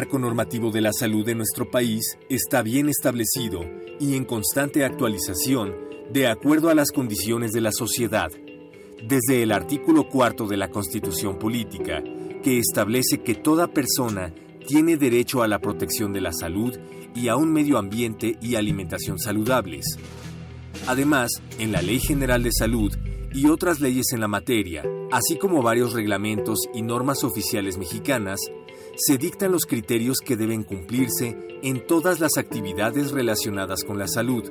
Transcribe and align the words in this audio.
Marco 0.00 0.18
normativo 0.18 0.70
de 0.70 0.80
la 0.80 0.94
salud 0.94 1.26
de 1.26 1.34
nuestro 1.34 1.70
país 1.70 2.16
está 2.30 2.62
bien 2.62 2.88
establecido 2.88 3.60
y 4.00 4.16
en 4.16 4.24
constante 4.24 4.82
actualización 4.82 5.74
de 6.10 6.26
acuerdo 6.26 6.70
a 6.70 6.74
las 6.74 6.90
condiciones 6.90 7.52
de 7.52 7.60
la 7.60 7.70
sociedad. 7.70 8.30
Desde 9.06 9.42
el 9.42 9.52
artículo 9.52 10.08
cuarto 10.08 10.46
de 10.46 10.56
la 10.56 10.70
Constitución 10.70 11.38
Política, 11.38 12.02
que 12.42 12.58
establece 12.58 13.18
que 13.18 13.34
toda 13.34 13.74
persona 13.74 14.32
tiene 14.66 14.96
derecho 14.96 15.42
a 15.42 15.48
la 15.48 15.58
protección 15.58 16.14
de 16.14 16.22
la 16.22 16.32
salud 16.32 16.74
y 17.14 17.28
a 17.28 17.36
un 17.36 17.52
medio 17.52 17.76
ambiente 17.76 18.38
y 18.40 18.54
alimentación 18.54 19.18
saludables. 19.18 19.84
Además, 20.86 21.30
en 21.58 21.72
la 21.72 21.82
Ley 21.82 22.00
General 22.00 22.42
de 22.42 22.52
Salud 22.52 22.90
y 23.34 23.48
otras 23.48 23.80
leyes 23.80 24.12
en 24.14 24.20
la 24.20 24.28
materia, 24.28 24.82
así 25.12 25.36
como 25.36 25.62
varios 25.62 25.92
reglamentos 25.92 26.58
y 26.72 26.80
normas 26.80 27.22
oficiales 27.22 27.76
mexicanas, 27.76 28.40
se 29.02 29.16
dictan 29.16 29.50
los 29.50 29.64
criterios 29.64 30.18
que 30.18 30.36
deben 30.36 30.62
cumplirse 30.62 31.34
en 31.62 31.86
todas 31.86 32.20
las 32.20 32.36
actividades 32.36 33.12
relacionadas 33.12 33.82
con 33.82 33.98
la 33.98 34.06
salud, 34.06 34.44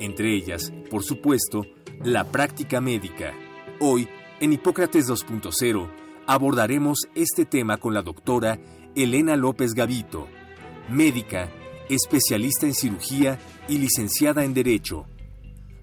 entre 0.00 0.34
ellas, 0.34 0.72
por 0.90 1.04
supuesto, 1.04 1.62
la 2.02 2.24
práctica 2.24 2.80
médica. 2.80 3.32
Hoy, 3.78 4.08
en 4.40 4.52
Hipócrates 4.52 5.08
2.0, 5.08 5.88
abordaremos 6.26 6.98
este 7.14 7.44
tema 7.44 7.76
con 7.76 7.94
la 7.94 8.02
doctora 8.02 8.58
Elena 8.96 9.36
López 9.36 9.72
Gavito, 9.72 10.26
médica, 10.88 11.48
especialista 11.88 12.66
en 12.66 12.74
cirugía 12.74 13.38
y 13.68 13.78
licenciada 13.78 14.44
en 14.44 14.52
Derecho. 14.52 15.06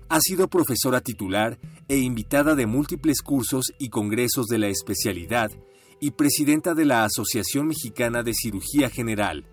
Ha 0.10 0.20
sido 0.20 0.50
profesora 0.50 1.00
titular 1.00 1.58
e 1.88 1.98
invitada 1.98 2.56
de 2.56 2.66
múltiples 2.66 3.22
cursos 3.22 3.72
y 3.80 3.88
congresos 3.88 4.48
de 4.48 4.58
la 4.58 4.68
especialidad 4.68 5.52
y 6.00 6.12
presidenta 6.12 6.74
de 6.74 6.86
la 6.86 7.04
Asociación 7.04 7.68
Mexicana 7.68 8.24
de 8.24 8.34
Cirugía 8.34 8.90
General. 8.90 9.46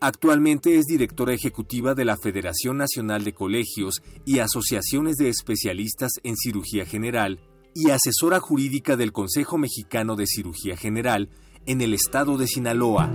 Actualmente 0.00 0.76
es 0.76 0.84
directora 0.84 1.32
ejecutiva 1.32 1.94
de 1.94 2.04
la 2.04 2.16
Federación 2.16 2.76
Nacional 2.76 3.24
de 3.24 3.32
Colegios 3.32 4.02
y 4.24 4.40
Asociaciones 4.40 5.16
de 5.16 5.28
Especialistas 5.28 6.12
en 6.22 6.36
Cirugía 6.36 6.84
General 6.84 7.40
y 7.74 7.90
asesora 7.90 8.40
jurídica 8.40 8.96
del 8.96 9.12
Consejo 9.12 9.58
Mexicano 9.58 10.16
de 10.16 10.26
Cirugía 10.26 10.76
General 10.76 11.30
en 11.66 11.80
el 11.80 11.94
estado 11.94 12.36
de 12.36 12.46
Sinaloa. 12.46 13.10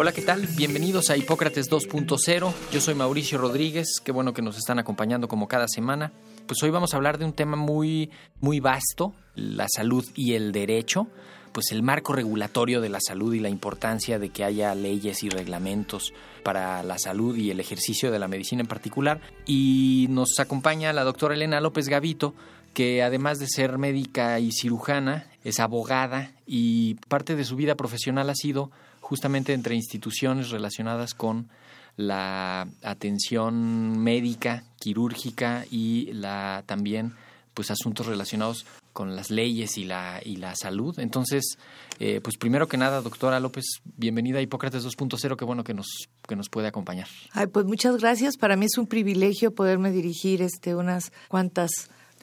Hola, 0.00 0.12
¿qué 0.12 0.22
tal? 0.22 0.46
Bienvenidos 0.56 1.10
a 1.10 1.16
Hipócrates 1.16 1.68
2.0. 1.68 2.52
Yo 2.70 2.80
soy 2.80 2.94
Mauricio 2.94 3.36
Rodríguez, 3.36 4.00
qué 4.04 4.12
bueno 4.12 4.32
que 4.32 4.42
nos 4.42 4.56
están 4.56 4.78
acompañando 4.78 5.26
como 5.26 5.48
cada 5.48 5.66
semana. 5.66 6.12
Pues 6.46 6.62
hoy 6.62 6.70
vamos 6.70 6.94
a 6.94 6.98
hablar 6.98 7.18
de 7.18 7.24
un 7.24 7.32
tema 7.32 7.56
muy, 7.56 8.08
muy 8.40 8.60
vasto, 8.60 9.12
la 9.34 9.66
salud 9.68 10.06
y 10.14 10.34
el 10.34 10.52
derecho, 10.52 11.08
pues 11.50 11.72
el 11.72 11.82
marco 11.82 12.12
regulatorio 12.12 12.80
de 12.80 12.90
la 12.90 13.00
salud 13.00 13.34
y 13.34 13.40
la 13.40 13.48
importancia 13.48 14.20
de 14.20 14.28
que 14.28 14.44
haya 14.44 14.72
leyes 14.76 15.24
y 15.24 15.30
reglamentos 15.30 16.12
para 16.44 16.80
la 16.84 16.96
salud 17.00 17.36
y 17.36 17.50
el 17.50 17.58
ejercicio 17.58 18.12
de 18.12 18.20
la 18.20 18.28
medicina 18.28 18.60
en 18.60 18.68
particular. 18.68 19.20
Y 19.46 20.06
nos 20.10 20.38
acompaña 20.38 20.92
la 20.92 21.02
doctora 21.02 21.34
Elena 21.34 21.60
López 21.60 21.88
Gavito, 21.88 22.34
que 22.72 23.02
además 23.02 23.40
de 23.40 23.48
ser 23.48 23.78
médica 23.78 24.38
y 24.38 24.52
cirujana, 24.52 25.26
es 25.42 25.58
abogada 25.58 26.30
y 26.46 26.94
parte 27.08 27.34
de 27.34 27.42
su 27.42 27.56
vida 27.56 27.74
profesional 27.74 28.30
ha 28.30 28.36
sido 28.36 28.70
justamente 29.08 29.54
entre 29.54 29.74
instituciones 29.74 30.50
relacionadas 30.50 31.14
con 31.14 31.48
la 31.96 32.68
atención 32.82 33.98
médica, 33.98 34.64
quirúrgica 34.78 35.64
y 35.70 36.12
la 36.12 36.62
también 36.66 37.14
pues 37.54 37.70
asuntos 37.70 38.06
relacionados 38.06 38.66
con 38.92 39.16
las 39.16 39.30
leyes 39.30 39.78
y 39.78 39.84
la 39.84 40.20
y 40.22 40.36
la 40.36 40.54
salud. 40.54 40.98
Entonces, 40.98 41.56
eh, 41.98 42.20
pues 42.22 42.36
primero 42.36 42.68
que 42.68 42.76
nada, 42.76 43.00
doctora 43.00 43.40
López, 43.40 43.64
bienvenida 43.96 44.40
a 44.40 44.42
Hipócrates 44.42 44.84
2.0, 44.84 45.36
qué 45.36 45.44
bueno 45.46 45.64
que 45.64 45.72
nos 45.72 45.86
que 46.26 46.36
nos 46.36 46.50
puede 46.50 46.68
acompañar. 46.68 47.08
Ay, 47.32 47.46
pues 47.46 47.64
muchas 47.64 47.96
gracias. 47.96 48.36
Para 48.36 48.56
mí 48.56 48.66
es 48.66 48.76
un 48.76 48.86
privilegio 48.86 49.54
poderme 49.54 49.90
dirigir 49.90 50.42
este 50.42 50.74
unas 50.74 51.12
cuantas 51.28 51.70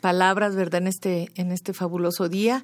palabras, 0.02 0.56
¿verdad? 0.56 0.84
En 0.84 0.88
este 0.88 1.31
en 1.34 1.52
este 1.52 1.73
fabuloso 1.73 2.29
día 2.29 2.63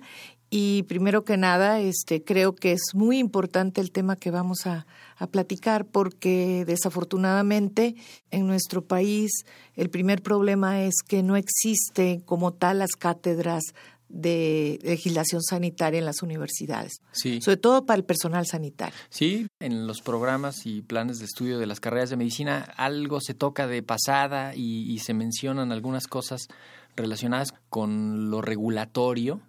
y 0.54 0.84
primero 0.84 1.24
que 1.24 1.38
nada, 1.38 1.80
este, 1.80 2.26
creo 2.26 2.54
que 2.56 2.74
es 2.74 2.94
muy 2.94 3.20
importante 3.20 3.80
el 3.80 3.94
tema 3.94 4.18
que 4.18 4.32
vamos 4.32 4.68
a, 4.68 4.86
a, 5.18 5.28
platicar 5.28 5.86
porque 5.86 6.66
desafortunadamente 6.68 7.96
en 8.32 8.48
nuestro 8.48 8.84
país 8.84 9.32
el 9.76 9.90
primer 9.90 10.22
problema 10.22 10.84
es 10.84 10.96
que 11.08 11.24
no 11.24 11.38
existe 11.38 12.22
como 12.26 12.52
tal 12.52 12.80
las 12.80 12.92
cátedras 12.92 13.64
de 14.10 14.78
legislación 14.84 15.42
sanitaria 15.42 16.00
en 16.00 16.06
las 16.06 16.22
universidades, 16.22 17.02
sí. 17.14 17.40
sobre 17.42 17.56
todo 17.56 17.86
para 17.86 17.98
el 17.98 18.04
personal 18.04 18.46
sanitario. 18.46 19.00
Sí, 19.10 19.48
en 19.62 19.88
los 19.88 20.02
programas 20.02 20.66
y 20.66 20.82
planes 20.82 21.20
de 21.20 21.26
estudio 21.26 21.60
de 21.60 21.66
las 21.66 21.80
carreras 21.80 22.10
de 22.10 22.18
medicina 22.18 22.74
algo 22.76 23.22
se 23.22 23.34
toca 23.34 23.68
de 23.68 23.84
pasada 23.84 24.54
y, 24.54 24.92
y 24.92 25.00
se 25.00 25.14
mencionan 25.14 25.72
algunas 25.72 26.08
cosas 26.08 26.50
relacionadas 26.98 27.54
con 27.70 28.30
lo 28.30 28.42
regulatorio, 28.42 29.40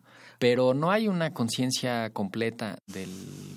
pero 0.43 0.75
no 0.75 0.91
hay 0.91 1.07
una 1.07 1.33
conciencia 1.33 2.11
completa 2.11 2.77
del 2.89 3.09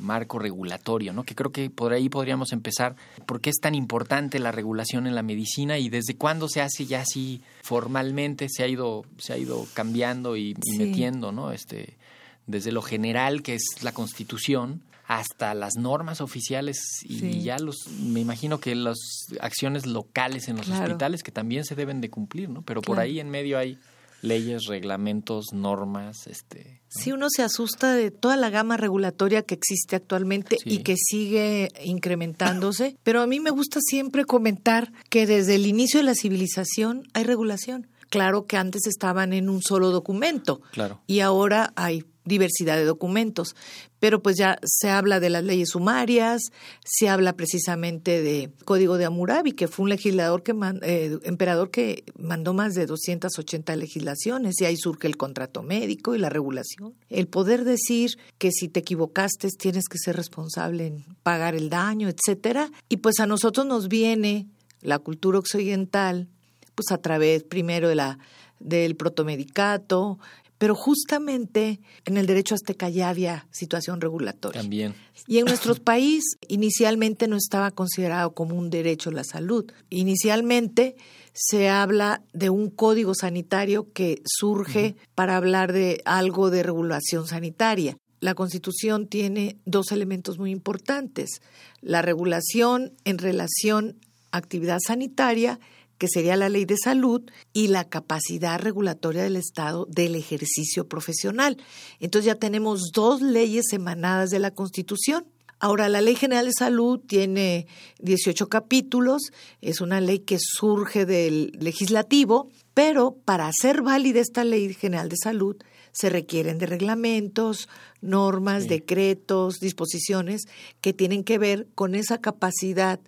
marco 0.01 0.37
regulatorio, 0.37 1.13
¿no? 1.13 1.23
Que 1.23 1.33
creo 1.33 1.51
que 1.51 1.71
por 1.71 1.93
ahí 1.93 2.09
podríamos 2.09 2.51
empezar. 2.53 2.95
¿Por 3.25 3.41
qué 3.41 3.49
es 3.49 3.55
tan 3.59 3.73
importante 3.73 4.37
la 4.37 4.51
regulación 4.51 5.07
en 5.07 5.15
la 5.15 5.23
medicina 5.23 5.79
y 5.79 5.89
desde 5.89 6.15
cuándo 6.15 6.47
se 6.47 6.61
hace 6.61 6.85
ya 6.85 7.01
así 7.01 7.41
formalmente 7.63 8.49
se 8.49 8.63
ha 8.63 8.67
ido 8.67 9.03
se 9.17 9.33
ha 9.33 9.37
ido 9.39 9.65
cambiando 9.73 10.37
y, 10.37 10.51
y 10.51 10.71
Sí. 10.73 10.77
metiendo, 10.77 11.31
¿no? 11.31 11.51
Este 11.51 11.97
desde 12.45 12.71
lo 12.71 12.83
general 12.83 13.41
que 13.41 13.55
es 13.55 13.63
la 13.81 13.91
Constitución 13.91 14.83
hasta 15.07 15.55
las 15.55 15.73
normas 15.79 16.21
oficiales 16.21 16.77
y 17.03 17.17
Sí. 17.19 17.41
ya 17.41 17.57
los 17.57 17.87
me 17.99 18.19
imagino 18.19 18.59
que 18.59 18.75
las 18.75 18.97
acciones 19.39 19.87
locales 19.87 20.47
en 20.49 20.57
los 20.57 20.67
Claro. 20.67 20.83
hospitales 20.85 21.23
que 21.23 21.31
también 21.31 21.65
se 21.65 21.73
deben 21.73 21.99
de 21.99 22.11
cumplir, 22.11 22.49
¿no? 22.49 22.61
Pero 22.61 22.81
por 22.83 22.99
ahí 22.99 23.19
en 23.19 23.31
medio 23.31 23.57
hay 23.57 23.79
leyes, 24.21 24.65
reglamentos, 24.65 25.47
normas, 25.53 26.27
este 26.27 26.81
¿no? 26.95 27.01
Sí, 27.01 27.11
uno 27.11 27.27
se 27.29 27.43
asusta 27.43 27.93
de 27.93 28.09
toda 28.09 28.37
la 28.37 28.49
gama 28.49 28.77
regulatoria 28.77 29.41
que 29.43 29.53
existe 29.55 29.95
actualmente 29.97 30.57
Sí. 30.63 30.69
y 30.75 30.77
que 30.83 30.95
sigue 30.97 31.69
incrementándose, 31.83 32.97
pero 33.03 33.21
a 33.21 33.27
mí 33.27 33.39
me 33.39 33.49
gusta 33.51 33.79
siempre 33.81 34.25
comentar 34.25 34.91
que 35.09 35.27
desde 35.27 35.55
el 35.55 35.65
inicio 35.67 35.99
de 35.99 36.05
la 36.05 36.15
civilización 36.15 37.03
hay 37.13 37.23
regulación. 37.23 37.87
Claro 38.09 38.45
que 38.45 38.55
antes 38.55 38.87
estaban 38.87 39.33
en 39.33 39.49
un 39.49 39.61
solo 39.61 39.89
documento 39.91 40.61
Claro. 40.71 41.01
y 41.07 41.19
ahora 41.19 41.73
hay 41.75 42.05
diversidad 42.25 42.75
de 42.75 42.85
documentos, 42.85 43.55
pero 43.99 44.21
pues 44.21 44.35
ya 44.37 44.59
se 44.63 44.89
habla 44.89 45.19
de 45.19 45.29
las 45.29 45.43
leyes 45.43 45.69
sumarias, 45.69 46.41
se 46.83 47.07
habla 47.07 47.33
precisamente 47.33 48.21
de 48.21 48.51
Código 48.65 48.97
de 48.97 49.05
Hammurabi, 49.05 49.53
que 49.53 49.67
fue 49.67 49.83
un 49.83 49.89
legislador 49.89 50.43
que 50.43 50.53
eh, 50.81 51.17
emperador 51.23 51.71
que 51.71 52.03
mandó 52.17 52.53
más 52.53 52.73
de 52.73 52.85
280 52.85 53.75
legislaciones 53.75 54.55
y 54.59 54.65
ahí 54.65 54.75
surge 54.77 55.07
el 55.07 55.17
contrato 55.17 55.63
médico 55.63 56.15
y 56.15 56.19
la 56.19 56.29
regulación. 56.29 56.95
El 57.09 57.27
poder 57.27 57.63
decir 57.63 58.17
que 58.37 58.51
si 58.51 58.67
te 58.67 58.81
equivocaste 58.81 59.49
tienes 59.57 59.85
que 59.89 59.97
ser 59.97 60.15
responsable 60.15 60.87
en 60.87 61.05
pagar 61.23 61.55
el 61.55 61.69
daño, 61.69 62.09
etcétera, 62.09 62.71
y 62.89 62.97
pues 62.97 63.19
a 63.19 63.27
nosotros 63.27 63.65
nos 63.65 63.87
viene 63.87 64.47
la 64.81 64.99
cultura 64.99 65.39
occidental 65.39 66.27
pues 66.75 66.91
a 66.91 66.97
través 66.97 67.43
primero 67.43 67.87
de 67.87 67.95
la 67.95 68.19
del 68.59 68.95
protomedicato, 68.95 70.17
pero 70.57 70.75
justamente 70.75 71.79
en 72.05 72.17
el 72.17 72.25
derecho 72.25 72.55
azteca 72.55 72.89
ya 72.89 73.09
había 73.09 73.47
situación 73.51 73.99
regulatoria. 74.01 74.61
También. 74.61 74.95
Y 75.27 75.39
en 75.39 75.45
nuestro 75.45 75.75
país 75.75 76.23
inicialmente 76.47 77.27
no 77.27 77.35
estaba 77.35 77.71
considerado 77.71 78.33
como 78.33 78.55
un 78.55 78.69
derecho 78.69 79.11
la 79.11 79.23
salud. 79.23 79.71
Inicialmente 79.89 80.95
se 81.33 81.69
habla 81.69 82.23
de 82.33 82.49
un 82.49 82.69
código 82.69 83.13
sanitario 83.13 83.91
que 83.91 84.21
surge 84.25 84.95
para 85.15 85.35
hablar 85.35 85.73
de 85.73 86.01
algo 86.05 86.49
de 86.49 86.63
regulación 86.63 87.27
sanitaria. 87.27 87.97
La 88.21 88.33
Constitución 88.33 89.07
tiene 89.07 89.57
dos 89.65 89.91
elementos 89.91 90.39
muy 90.39 90.51
importantes. 90.51 91.41
La 91.81 92.01
regulación 92.01 92.93
en 93.03 93.17
relación 93.17 93.97
a 94.31 94.37
actividad 94.37 94.79
sanitaria 94.85 95.59
que 95.97 96.07
sería 96.07 96.35
la 96.35 96.49
ley 96.49 96.65
de 96.65 96.77
salud, 96.77 97.23
y 97.53 97.67
la 97.67 97.85
capacidad 97.85 98.59
regulatoria 98.59 99.23
del 99.23 99.35
Estado 99.35 99.85
del 99.89 100.15
ejercicio 100.15 100.87
profesional. 100.87 101.57
Entonces 101.99 102.27
ya 102.27 102.35
tenemos 102.35 102.91
dos 102.93 103.21
leyes 103.21 103.65
emanadas 103.71 104.29
de 104.29 104.39
la 104.39 104.51
Constitución. 104.51 105.25
Ahora, 105.59 105.87
la 105.87 106.01
Ley 106.01 106.15
General 106.15 106.45
de 106.45 106.51
Salud 106.51 106.99
tiene 106.99 107.67
18 107.99 108.49
capítulos, 108.49 109.31
es 109.61 109.79
una 109.79 110.01
ley 110.01 110.19
que 110.19 110.37
surge 110.37 111.05
del 111.05 111.53
legislativo, 111.59 112.49
pero 112.73 113.15
para 113.23 113.47
hacer 113.47 113.81
válida 113.81 114.19
esta 114.19 114.43
Ley 114.43 114.73
General 114.73 115.07
de 115.07 115.15
Salud 115.15 115.55
se 115.93 116.09
requieren 116.09 116.57
de 116.57 116.65
reglamentos, 116.65 117.69
normas, 118.01 118.67
decretos, 118.67 119.59
disposiciones 119.61 120.43
que 120.81 120.91
tienen 120.91 121.23
que 121.23 121.37
ver 121.37 121.67
con 121.73 121.95
esa 121.95 122.19
capacidad 122.19 122.99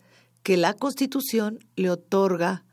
que 0.41 0.55
la 0.55 0.73
Constitución 0.73 1.59
le 1.75 1.89
otorga 1.89 2.63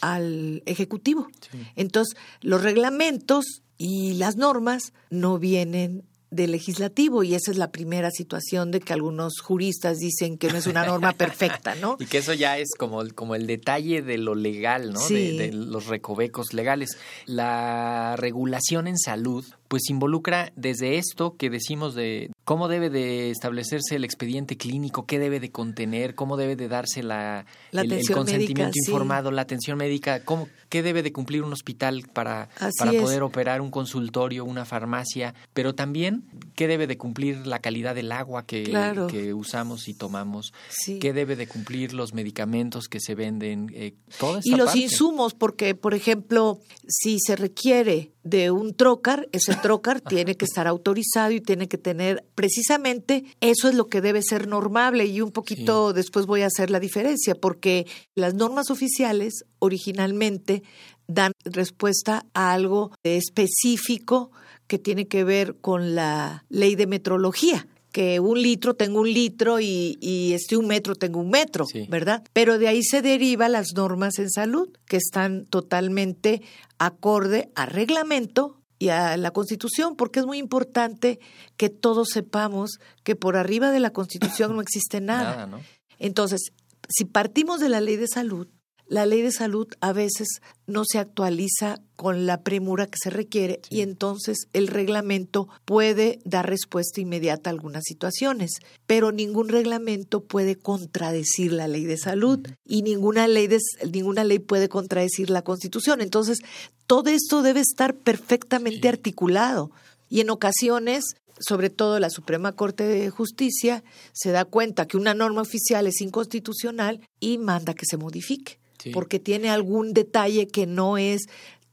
al 0.00 0.62
Ejecutivo. 0.66 1.28
Entonces, 1.76 2.16
los 2.40 2.62
reglamentos 2.62 3.62
y 3.76 4.14
las 4.14 4.36
normas 4.36 4.92
no 5.10 5.38
vienen 5.38 6.04
del 6.30 6.52
legislativo 6.52 7.24
y 7.24 7.34
esa 7.34 7.50
es 7.50 7.56
la 7.56 7.72
primera 7.72 8.10
situación 8.10 8.70
de 8.70 8.80
que 8.80 8.92
algunos 8.92 9.40
juristas 9.40 9.98
dicen 9.98 10.38
que 10.38 10.48
no 10.48 10.58
es 10.58 10.66
una 10.66 10.86
norma 10.86 11.12
perfecta, 11.12 11.74
¿no? 11.74 11.96
y 12.00 12.06
que 12.06 12.18
eso 12.18 12.32
ya 12.34 12.56
es 12.58 12.68
como, 12.78 13.02
como 13.14 13.34
el 13.34 13.46
detalle 13.46 14.02
de 14.02 14.16
lo 14.16 14.34
legal, 14.36 14.92
¿no? 14.92 15.00
Sí. 15.00 15.36
De, 15.36 15.48
de 15.48 15.52
los 15.52 15.86
recovecos 15.86 16.52
legales. 16.52 16.96
La 17.26 18.14
regulación 18.16 18.86
en 18.86 18.98
salud 18.98 19.44
pues 19.70 19.88
involucra 19.88 20.52
desde 20.56 20.98
esto 20.98 21.36
que 21.36 21.48
decimos 21.48 21.94
de 21.94 22.32
cómo 22.44 22.66
debe 22.66 22.90
de 22.90 23.30
establecerse 23.30 23.94
el 23.94 24.02
expediente 24.02 24.56
clínico, 24.56 25.06
qué 25.06 25.20
debe 25.20 25.38
de 25.38 25.52
contener, 25.52 26.16
cómo 26.16 26.36
debe 26.36 26.56
de 26.56 26.66
darse 26.66 27.04
la, 27.04 27.46
La 27.70 27.82
el, 27.82 27.88
consentimiento 28.08 28.62
médica, 28.64 28.70
sí. 28.72 28.90
informado, 28.90 29.30
la 29.30 29.42
atención 29.42 29.78
médica, 29.78 30.24
cómo, 30.24 30.48
qué 30.70 30.82
debe 30.82 31.04
de 31.04 31.12
cumplir 31.12 31.44
un 31.44 31.52
hospital 31.52 32.08
para, 32.12 32.48
Así 32.58 32.78
para 32.80 32.92
es. 32.94 33.00
poder 33.00 33.22
operar 33.22 33.60
un 33.60 33.70
consultorio, 33.70 34.44
una 34.44 34.64
farmacia, 34.64 35.36
pero 35.52 35.76
también 35.76 36.24
qué 36.56 36.66
debe 36.66 36.88
de 36.88 36.98
cumplir 36.98 37.46
la 37.46 37.60
calidad 37.60 37.94
del 37.94 38.10
agua 38.10 38.44
que, 38.46 38.64
Claro. 38.64 39.06
que 39.06 39.32
usamos 39.34 39.86
y 39.86 39.94
tomamos, 39.94 40.52
Sí. 40.68 40.98
qué 40.98 41.12
debe 41.12 41.36
de 41.36 41.46
cumplir 41.46 41.94
los 41.94 42.12
medicamentos 42.12 42.88
que 42.88 42.98
se 42.98 43.14
venden, 43.14 43.70
eh, 43.72 43.94
toda 44.18 44.40
Y 44.42 44.56
los 44.56 44.66
parte. 44.66 44.80
insumos, 44.80 45.34
porque, 45.34 45.76
por 45.76 45.94
ejemplo, 45.94 46.58
si 46.88 47.18
se 47.20 47.36
requiere 47.36 48.10
de 48.22 48.50
un 48.50 48.74
trocar, 48.74 49.28
ese 49.32 49.54
trocar 49.56 50.00
tiene 50.08 50.36
que 50.36 50.44
estar 50.44 50.66
autorizado 50.66 51.30
y 51.32 51.40
tiene 51.40 51.68
que 51.68 51.78
tener 51.78 52.24
precisamente 52.34 53.24
eso 53.40 53.68
es 53.68 53.74
lo 53.74 53.86
que 53.86 54.00
debe 54.00 54.22
ser 54.22 54.46
normable 54.46 55.06
y 55.06 55.20
un 55.20 55.30
poquito 55.30 55.92
después 55.92 56.26
voy 56.26 56.42
a 56.42 56.46
hacer 56.46 56.70
la 56.70 56.80
diferencia 56.80 57.34
porque 57.34 57.86
las 58.14 58.34
normas 58.34 58.70
oficiales 58.70 59.44
originalmente 59.58 60.62
dan 61.06 61.32
respuesta 61.44 62.26
a 62.34 62.52
algo 62.52 62.92
específico 63.02 64.30
que 64.66 64.78
tiene 64.78 65.08
que 65.08 65.24
ver 65.24 65.56
con 65.56 65.94
la 65.94 66.44
ley 66.48 66.76
de 66.76 66.86
metrología 66.86 67.66
que 67.92 68.20
un 68.20 68.40
litro 68.40 68.74
tengo 68.74 69.00
un 69.00 69.12
litro 69.12 69.60
y, 69.60 69.98
y 70.00 70.32
este 70.32 70.56
un 70.56 70.66
metro 70.66 70.94
tengo 70.94 71.20
un 71.20 71.30
metro, 71.30 71.64
Sí. 71.66 71.86
¿verdad? 71.88 72.22
Pero 72.32 72.58
de 72.58 72.68
ahí 72.68 72.82
se 72.82 73.02
derivan 73.02 73.52
las 73.52 73.68
normas 73.74 74.18
en 74.18 74.30
salud, 74.30 74.68
que 74.86 74.96
están 74.96 75.46
totalmente 75.46 76.42
acorde 76.78 77.50
a 77.54 77.66
reglamento 77.66 78.56
y 78.78 78.88
a 78.88 79.16
la 79.16 79.30
Constitución, 79.32 79.94
porque 79.96 80.20
es 80.20 80.26
muy 80.26 80.38
importante 80.38 81.18
que 81.56 81.68
todos 81.68 82.08
sepamos 82.10 82.78
que 83.04 83.14
por 83.16 83.36
arriba 83.36 83.70
de 83.72 83.80
la 83.80 83.90
Constitución 83.90 84.54
no 84.54 84.62
existe 84.62 85.00
nada. 85.02 85.30
Nada, 85.32 85.46
¿no? 85.46 85.60
Entonces, 85.98 86.52
si 86.88 87.04
partimos 87.04 87.60
de 87.60 87.68
la 87.68 87.80
ley 87.80 87.96
de 87.96 88.08
salud, 88.08 88.48
la 88.90 89.06
ley 89.06 89.22
de 89.22 89.30
salud 89.30 89.68
a 89.80 89.92
veces 89.92 90.40
no 90.66 90.82
se 90.84 90.98
actualiza 90.98 91.80
con 91.94 92.26
la 92.26 92.42
premura 92.42 92.88
que 92.88 92.98
se 93.00 93.08
requiere 93.08 93.60
y 93.70 93.82
entonces 93.82 94.48
el 94.52 94.66
reglamento 94.66 95.48
puede 95.64 96.18
dar 96.24 96.48
respuesta 96.48 97.00
inmediata 97.00 97.48
a 97.48 97.52
algunas 97.52 97.84
situaciones, 97.84 98.50
pero 98.88 99.12
ningún 99.12 99.48
reglamento 99.48 100.24
puede 100.24 100.56
contradecir 100.56 101.52
la 101.52 101.68
ley 101.68 101.84
de 101.84 101.98
salud 101.98 102.40
y 102.66 102.82
ninguna 102.82 103.28
ley 103.28 103.46
de, 103.46 103.58
ninguna 103.92 104.24
ley 104.24 104.40
puede 104.40 104.68
contradecir 104.68 105.30
la 105.30 105.42
Constitución. 105.42 106.00
Entonces, 106.00 106.40
todo 106.88 107.10
esto 107.10 107.42
debe 107.42 107.60
estar 107.60 107.94
perfectamente 107.94 108.88
articulado 108.88 109.70
y 110.08 110.20
en 110.20 110.30
ocasiones 110.30 111.14
sobre 111.40 111.70
todo 111.70 111.98
la 111.98 112.10
Suprema 112.10 112.52
Corte 112.52 112.84
de 112.84 113.08
Justicia 113.10 113.82
se 114.12 114.30
da 114.30 114.44
cuenta 114.44 114.86
que 114.86 114.96
una 114.96 115.14
norma 115.14 115.40
oficial 115.40 115.86
es 115.86 116.00
inconstitucional 116.00 117.00
y 117.18 117.38
manda 117.38 117.74
que 117.74 117.86
se 117.86 117.96
modifique, 117.96 118.59
Porque 118.92 119.18
tiene 119.18 119.50
algún 119.50 119.92
detalle 119.92 120.46
que 120.46 120.66
no 120.66 120.98
es 120.98 121.22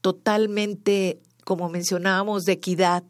totalmente, 0.00 1.20
como 1.44 1.68
mencionábamos, 1.68 2.44
de 2.44 2.52
equidad. 2.52 3.04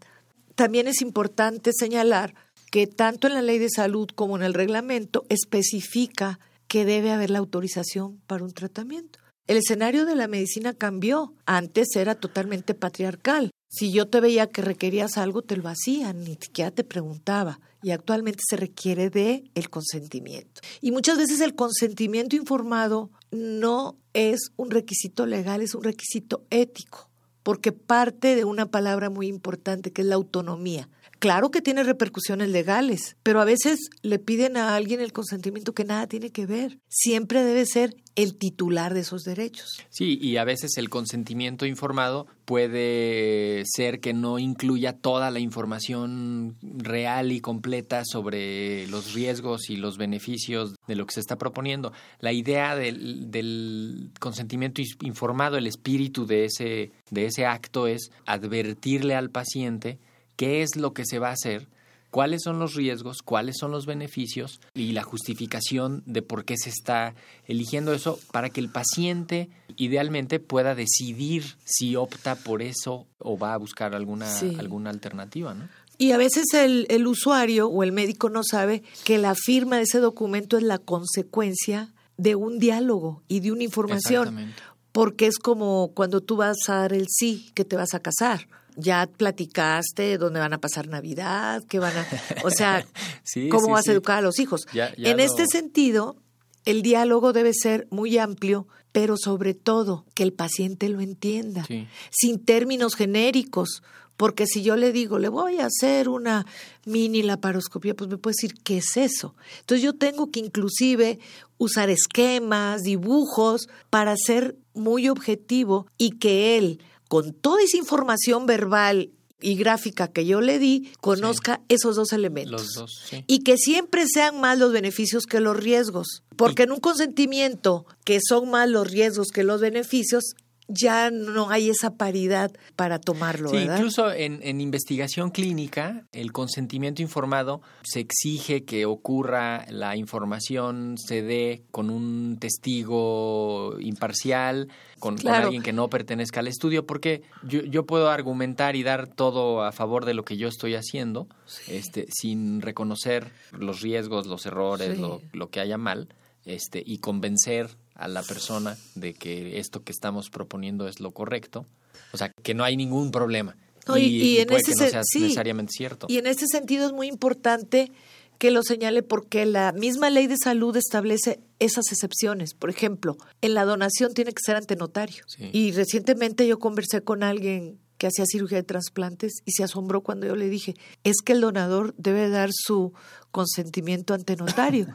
También 0.54 0.88
es 0.88 1.02
importante 1.02 1.72
señalar 1.72 2.34
que 2.70 2.86
tanto 2.86 3.26
en 3.26 3.34
la 3.34 3.42
ley 3.42 3.58
de 3.58 3.70
salud 3.70 4.08
como 4.14 4.36
en 4.36 4.42
el 4.42 4.54
reglamento 4.54 5.24
especifica 5.28 6.38
que 6.66 6.84
debe 6.84 7.10
haber 7.10 7.30
la 7.30 7.38
autorización 7.38 8.20
para 8.26 8.44
un 8.44 8.52
tratamiento. 8.52 9.18
El 9.46 9.56
escenario 9.56 10.04
de 10.04 10.14
la 10.14 10.28
medicina 10.28 10.74
cambió. 10.74 11.32
Antes 11.46 11.96
era 11.96 12.14
totalmente 12.14 12.74
patriarcal. 12.74 13.50
Si 13.68 13.92
yo 13.92 14.08
te 14.08 14.20
veía 14.20 14.48
que 14.48 14.62
requerías 14.62 15.18
algo, 15.18 15.42
te 15.42 15.56
lo 15.56 15.68
hacían, 15.68 16.24
ni 16.24 16.36
siquiera 16.36 16.70
te 16.70 16.84
preguntaba. 16.84 17.60
Y 17.82 17.90
actualmente 17.90 18.42
se 18.48 18.56
requiere 18.56 19.10
de 19.10 19.44
el 19.54 19.68
consentimiento. 19.68 20.62
Y 20.80 20.90
muchas 20.90 21.18
veces 21.18 21.40
el 21.40 21.54
consentimiento 21.54 22.34
informado 22.34 23.10
no 23.30 23.96
es 24.14 24.52
un 24.56 24.70
requisito 24.70 25.26
legal, 25.26 25.60
es 25.60 25.74
un 25.74 25.84
requisito 25.84 26.46
ético, 26.48 27.10
porque 27.42 27.72
parte 27.72 28.36
de 28.36 28.44
una 28.44 28.70
palabra 28.70 29.10
muy 29.10 29.26
importante 29.26 29.92
que 29.92 30.00
es 30.00 30.08
la 30.08 30.14
autonomía. 30.14 30.88
Claro 31.18 31.50
que 31.50 31.62
tiene 31.62 31.82
repercusiones 31.82 32.48
legales, 32.48 33.16
pero 33.24 33.40
a 33.40 33.44
veces 33.44 33.90
le 34.02 34.20
piden 34.20 34.56
a 34.56 34.76
alguien 34.76 35.00
el 35.00 35.12
consentimiento 35.12 35.72
que 35.72 35.84
nada 35.84 36.06
tiene 36.06 36.30
que 36.30 36.46
ver. 36.46 36.78
Siempre 36.88 37.42
debe 37.42 37.66
ser 37.66 37.96
el 38.14 38.36
titular 38.36 38.94
de 38.94 39.00
esos 39.00 39.22
derechos. 39.22 39.80
Sí, 39.90 40.18
y 40.20 40.36
a 40.36 40.44
veces 40.44 40.76
el 40.76 40.88
consentimiento 40.88 41.66
informado 41.66 42.26
puede 42.44 43.64
ser 43.64 44.00
que 44.00 44.14
no 44.14 44.38
incluya 44.38 44.92
toda 44.92 45.30
la 45.30 45.40
información 45.40 46.56
real 46.62 47.32
y 47.32 47.40
completa 47.40 48.02
sobre 48.04 48.86
los 48.86 49.12
riesgos 49.12 49.70
y 49.70 49.76
los 49.76 49.98
beneficios 49.98 50.74
de 50.86 50.96
lo 50.96 51.06
que 51.06 51.14
se 51.14 51.20
está 51.20 51.36
proponiendo. 51.36 51.92
La 52.20 52.32
idea 52.32 52.76
del, 52.76 54.10
consentimiento 54.20 54.82
informado, 55.02 55.56
el 55.56 55.66
espíritu 55.66 56.26
de 56.26 56.44
ese, 56.44 56.92
de 57.10 57.26
ese 57.26 57.44
acto 57.44 57.86
es 57.86 58.10
advertirle 58.24 59.14
al 59.14 59.30
paciente 59.30 59.98
qué 60.38 60.62
es 60.62 60.76
lo 60.76 60.94
que 60.94 61.04
se 61.04 61.18
va 61.18 61.28
a 61.28 61.32
hacer, 61.32 61.66
cuáles 62.10 62.42
son 62.44 62.58
los 62.58 62.74
riesgos, 62.74 63.18
cuáles 63.22 63.56
son 63.58 63.70
los 63.70 63.84
beneficios 63.84 64.60
y 64.72 64.92
la 64.92 65.02
justificación 65.02 66.02
de 66.06 66.22
por 66.22 66.46
qué 66.46 66.56
se 66.56 66.70
está 66.70 67.14
eligiendo 67.46 67.92
eso 67.92 68.18
para 68.32 68.48
que 68.48 68.60
el 68.60 68.70
paciente 68.70 69.50
idealmente 69.76 70.40
pueda 70.40 70.74
decidir 70.74 71.44
si 71.66 71.96
opta 71.96 72.34
por 72.36 72.62
eso 72.62 73.06
o 73.18 73.36
va 73.36 73.52
a 73.52 73.58
buscar 73.58 73.94
alguna, 73.94 74.26
Sí. 74.30 74.56
alguna 74.58 74.88
alternativa, 74.90 75.52
¿no? 75.52 75.68
Y 75.98 76.12
a 76.12 76.16
veces 76.16 76.44
el, 76.54 76.86
el 76.90 77.08
usuario 77.08 77.66
o 77.68 77.82
el 77.82 77.90
médico 77.90 78.30
no 78.30 78.42
sabe 78.44 78.84
que 79.04 79.18
la 79.18 79.34
firma 79.34 79.76
de 79.76 79.82
ese 79.82 79.98
documento 79.98 80.56
es 80.56 80.62
la 80.62 80.78
consecuencia 80.78 81.92
de 82.16 82.36
un 82.36 82.58
diálogo 82.60 83.22
y 83.28 83.40
de 83.40 83.50
una 83.52 83.64
información. 83.64 84.28
Exactamente. 84.28 84.62
Porque 84.92 85.26
es 85.26 85.38
como 85.38 85.90
cuando 85.94 86.20
tú 86.20 86.36
vas 86.36 86.56
a 86.68 86.74
dar 86.76 86.92
el 86.92 87.06
sí, 87.08 87.50
que 87.54 87.64
te 87.64 87.76
vas 87.76 87.94
a 87.94 88.00
casar. 88.00 88.46
Ya 88.80 89.06
platicaste 89.08 90.18
dónde 90.18 90.40
van 90.40 90.52
a 90.52 90.60
pasar 90.60 90.86
Navidad, 90.88 91.64
qué 91.68 91.78
van 91.80 91.96
a... 91.96 92.06
O 92.44 92.50
sea, 92.50 92.86
Sí, 93.24 93.48
cómo 93.48 93.66
sí, 93.66 93.70
vas 93.72 93.84
sí. 93.84 93.90
a 93.90 93.92
educar 93.94 94.18
a 94.18 94.22
los 94.22 94.38
hijos. 94.38 94.66
Ya- 94.72 94.94
ya 94.96 95.10
en 95.10 95.16
lo- 95.16 95.22
este 95.24 95.44
sentido, 95.50 96.16
el 96.64 96.82
diálogo 96.82 97.32
debe 97.32 97.52
ser 97.54 97.88
muy 97.90 98.18
amplio, 98.18 98.68
pero 98.92 99.16
sobre 99.16 99.54
todo 99.54 100.04
que 100.14 100.22
el 100.22 100.32
paciente 100.32 100.88
lo 100.88 101.00
entienda, 101.00 101.66
sin 102.10 102.38
términos 102.44 102.94
genéricos. 102.94 103.82
Porque 104.16 104.46
si 104.46 104.62
yo 104.62 104.74
le 104.74 104.90
digo, 104.90 105.20
le 105.20 105.28
voy 105.28 105.60
a 105.60 105.66
hacer 105.66 106.08
una 106.08 106.44
mini 106.84 107.22
laparoscopía, 107.22 107.94
pues 107.94 108.10
me 108.10 108.16
puede 108.18 108.34
decir, 108.34 108.54
¿qué 108.64 108.78
es 108.78 108.96
eso? 108.96 109.36
Entonces 109.60 109.82
yo 109.84 109.92
tengo 109.92 110.32
que 110.32 110.40
inclusive 110.40 111.20
usar 111.56 111.88
esquemas, 111.88 112.82
dibujos, 112.82 113.68
para 113.90 114.16
ser 114.16 114.56
muy 114.74 115.08
objetivo 115.08 115.86
y 115.98 116.18
que 116.18 116.58
él, 116.58 116.80
con 117.08 117.32
toda 117.32 117.62
esa 117.62 117.76
información 117.76 118.46
verbal 118.46 119.10
y 119.40 119.56
gráfica 119.56 120.08
que 120.08 120.26
yo 120.26 120.40
le 120.40 120.58
di, 120.58 120.90
conozca 121.00 121.60
esos 121.68 121.96
dos 121.96 122.12
elementos. 122.12 122.62
Los 122.62 122.74
dos, 122.74 123.02
sí. 123.08 123.24
Y 123.26 123.40
que 123.40 123.56
siempre 123.56 124.04
sean 124.06 124.40
más 124.40 124.58
los 124.58 124.72
beneficios 124.72 125.26
que 125.26 125.40
los 125.40 125.56
riesgos. 125.56 126.22
Porque 126.36 126.64
en 126.64 126.72
un 126.72 126.80
consentimiento 126.80 127.86
que 128.04 128.18
son 128.26 128.50
más 128.50 128.68
los 128.68 128.90
riesgos 128.90 129.28
que 129.28 129.44
los 129.44 129.60
beneficios, 129.60 130.34
ya 130.68 131.10
no 131.10 131.48
hay 131.50 131.70
esa 131.70 131.96
paridad 131.96 132.52
para 132.76 132.98
tomarlo, 132.98 133.48
Sí, 133.48 133.56
¿verdad? 133.56 133.76
incluso 133.76 134.12
en, 134.12 134.40
en 134.42 134.60
investigación 134.60 135.30
clínica, 135.30 136.04
el 136.12 136.32
consentimiento 136.32 137.00
informado 137.02 137.62
se 137.82 138.00
exige 138.00 138.64
que 138.64 138.84
ocurra 138.86 139.64
la 139.70 139.96
información, 139.96 140.96
se 140.98 141.22
dé 141.22 141.62
con 141.70 141.88
un 141.90 142.36
testigo 142.38 143.76
imparcial, 143.80 144.68
con, 144.98 145.16
alguien 145.28 145.62
que 145.62 145.72
no 145.72 145.88
pertenezca 145.88 146.40
al 146.40 146.48
estudio, 146.48 146.86
porque 146.86 147.22
yo, 147.44 147.62
yo 147.62 147.86
puedo 147.86 148.10
argumentar 148.10 148.76
y 148.76 148.82
dar 148.82 149.06
todo 149.08 149.62
a 149.62 149.72
favor 149.72 150.04
de 150.04 150.14
lo 150.14 150.24
que 150.24 150.36
yo 150.36 150.48
estoy 150.48 150.74
haciendo, 150.74 151.28
este, 151.68 152.06
sin 152.10 152.60
reconocer 152.60 153.32
los 153.52 153.80
riesgos, 153.80 154.26
los 154.26 154.44
errores, 154.46 154.96
Sí. 154.96 155.00
lo, 155.00 155.20
lo 155.32 155.50
que 155.50 155.60
haya 155.60 155.78
mal, 155.78 156.08
este, 156.44 156.82
y 156.84 156.98
convencer 156.98 157.76
a 157.98 158.08
la 158.08 158.22
persona 158.22 158.78
de 158.94 159.12
que 159.12 159.58
esto 159.58 159.82
que 159.84 159.92
estamos 159.92 160.30
proponiendo 160.30 160.88
es 160.88 161.00
lo 161.00 161.10
correcto. 161.10 161.66
O 162.12 162.16
sea, 162.16 162.32
que 162.42 162.54
no 162.54 162.64
hay 162.64 162.76
ningún 162.76 163.10
problema. 163.10 163.56
No, 163.86 163.98
y- 163.98 164.04
y 164.04 164.38
en 164.38 164.48
puede 164.48 164.62
ese 164.62 164.72
que 164.72 164.76
no 164.78 164.84
se- 164.84 164.90
sea 164.90 165.02
sí. 165.04 165.20
necesariamente 165.20 165.72
cierto. 165.76 166.06
Y 166.08 166.18
en 166.18 166.26
este 166.26 166.46
sentido 166.46 166.86
es 166.86 166.92
muy 166.92 167.08
importante 167.08 167.90
que 168.38 168.50
lo 168.52 168.62
señale 168.62 169.02
porque 169.02 169.44
la 169.46 169.72
misma 169.72 170.10
ley 170.10 170.26
de 170.28 170.36
salud 170.42 170.76
establece 170.76 171.40
esas 171.58 171.90
excepciones. 171.90 172.54
Por 172.54 172.70
ejemplo, 172.70 173.16
en 173.40 173.54
la 173.54 173.64
donación 173.64 174.14
tiene 174.14 174.30
que 174.32 174.42
ser 174.44 174.54
ante 174.56 174.76
notario. 174.76 175.24
Sí. 175.26 175.50
Y 175.52 175.72
recientemente 175.72 176.46
yo 176.46 176.58
conversé 176.58 177.02
con 177.02 177.22
alguien 177.24 177.78
que 177.96 178.06
hacía 178.06 178.26
cirugía 178.30 178.58
de 178.58 178.62
trasplantes 178.62 179.32
y 179.44 179.50
se 179.52 179.64
asombró 179.64 180.02
cuando 180.02 180.24
yo 180.28 180.36
le 180.36 180.48
dije, 180.48 180.76
es 181.02 181.16
que 181.24 181.32
el 181.32 181.40
donador 181.40 181.94
debe 181.98 182.28
dar 182.28 182.50
su 182.52 182.92
consentimiento 183.30 184.14
ante 184.14 184.36
notario. 184.36 184.86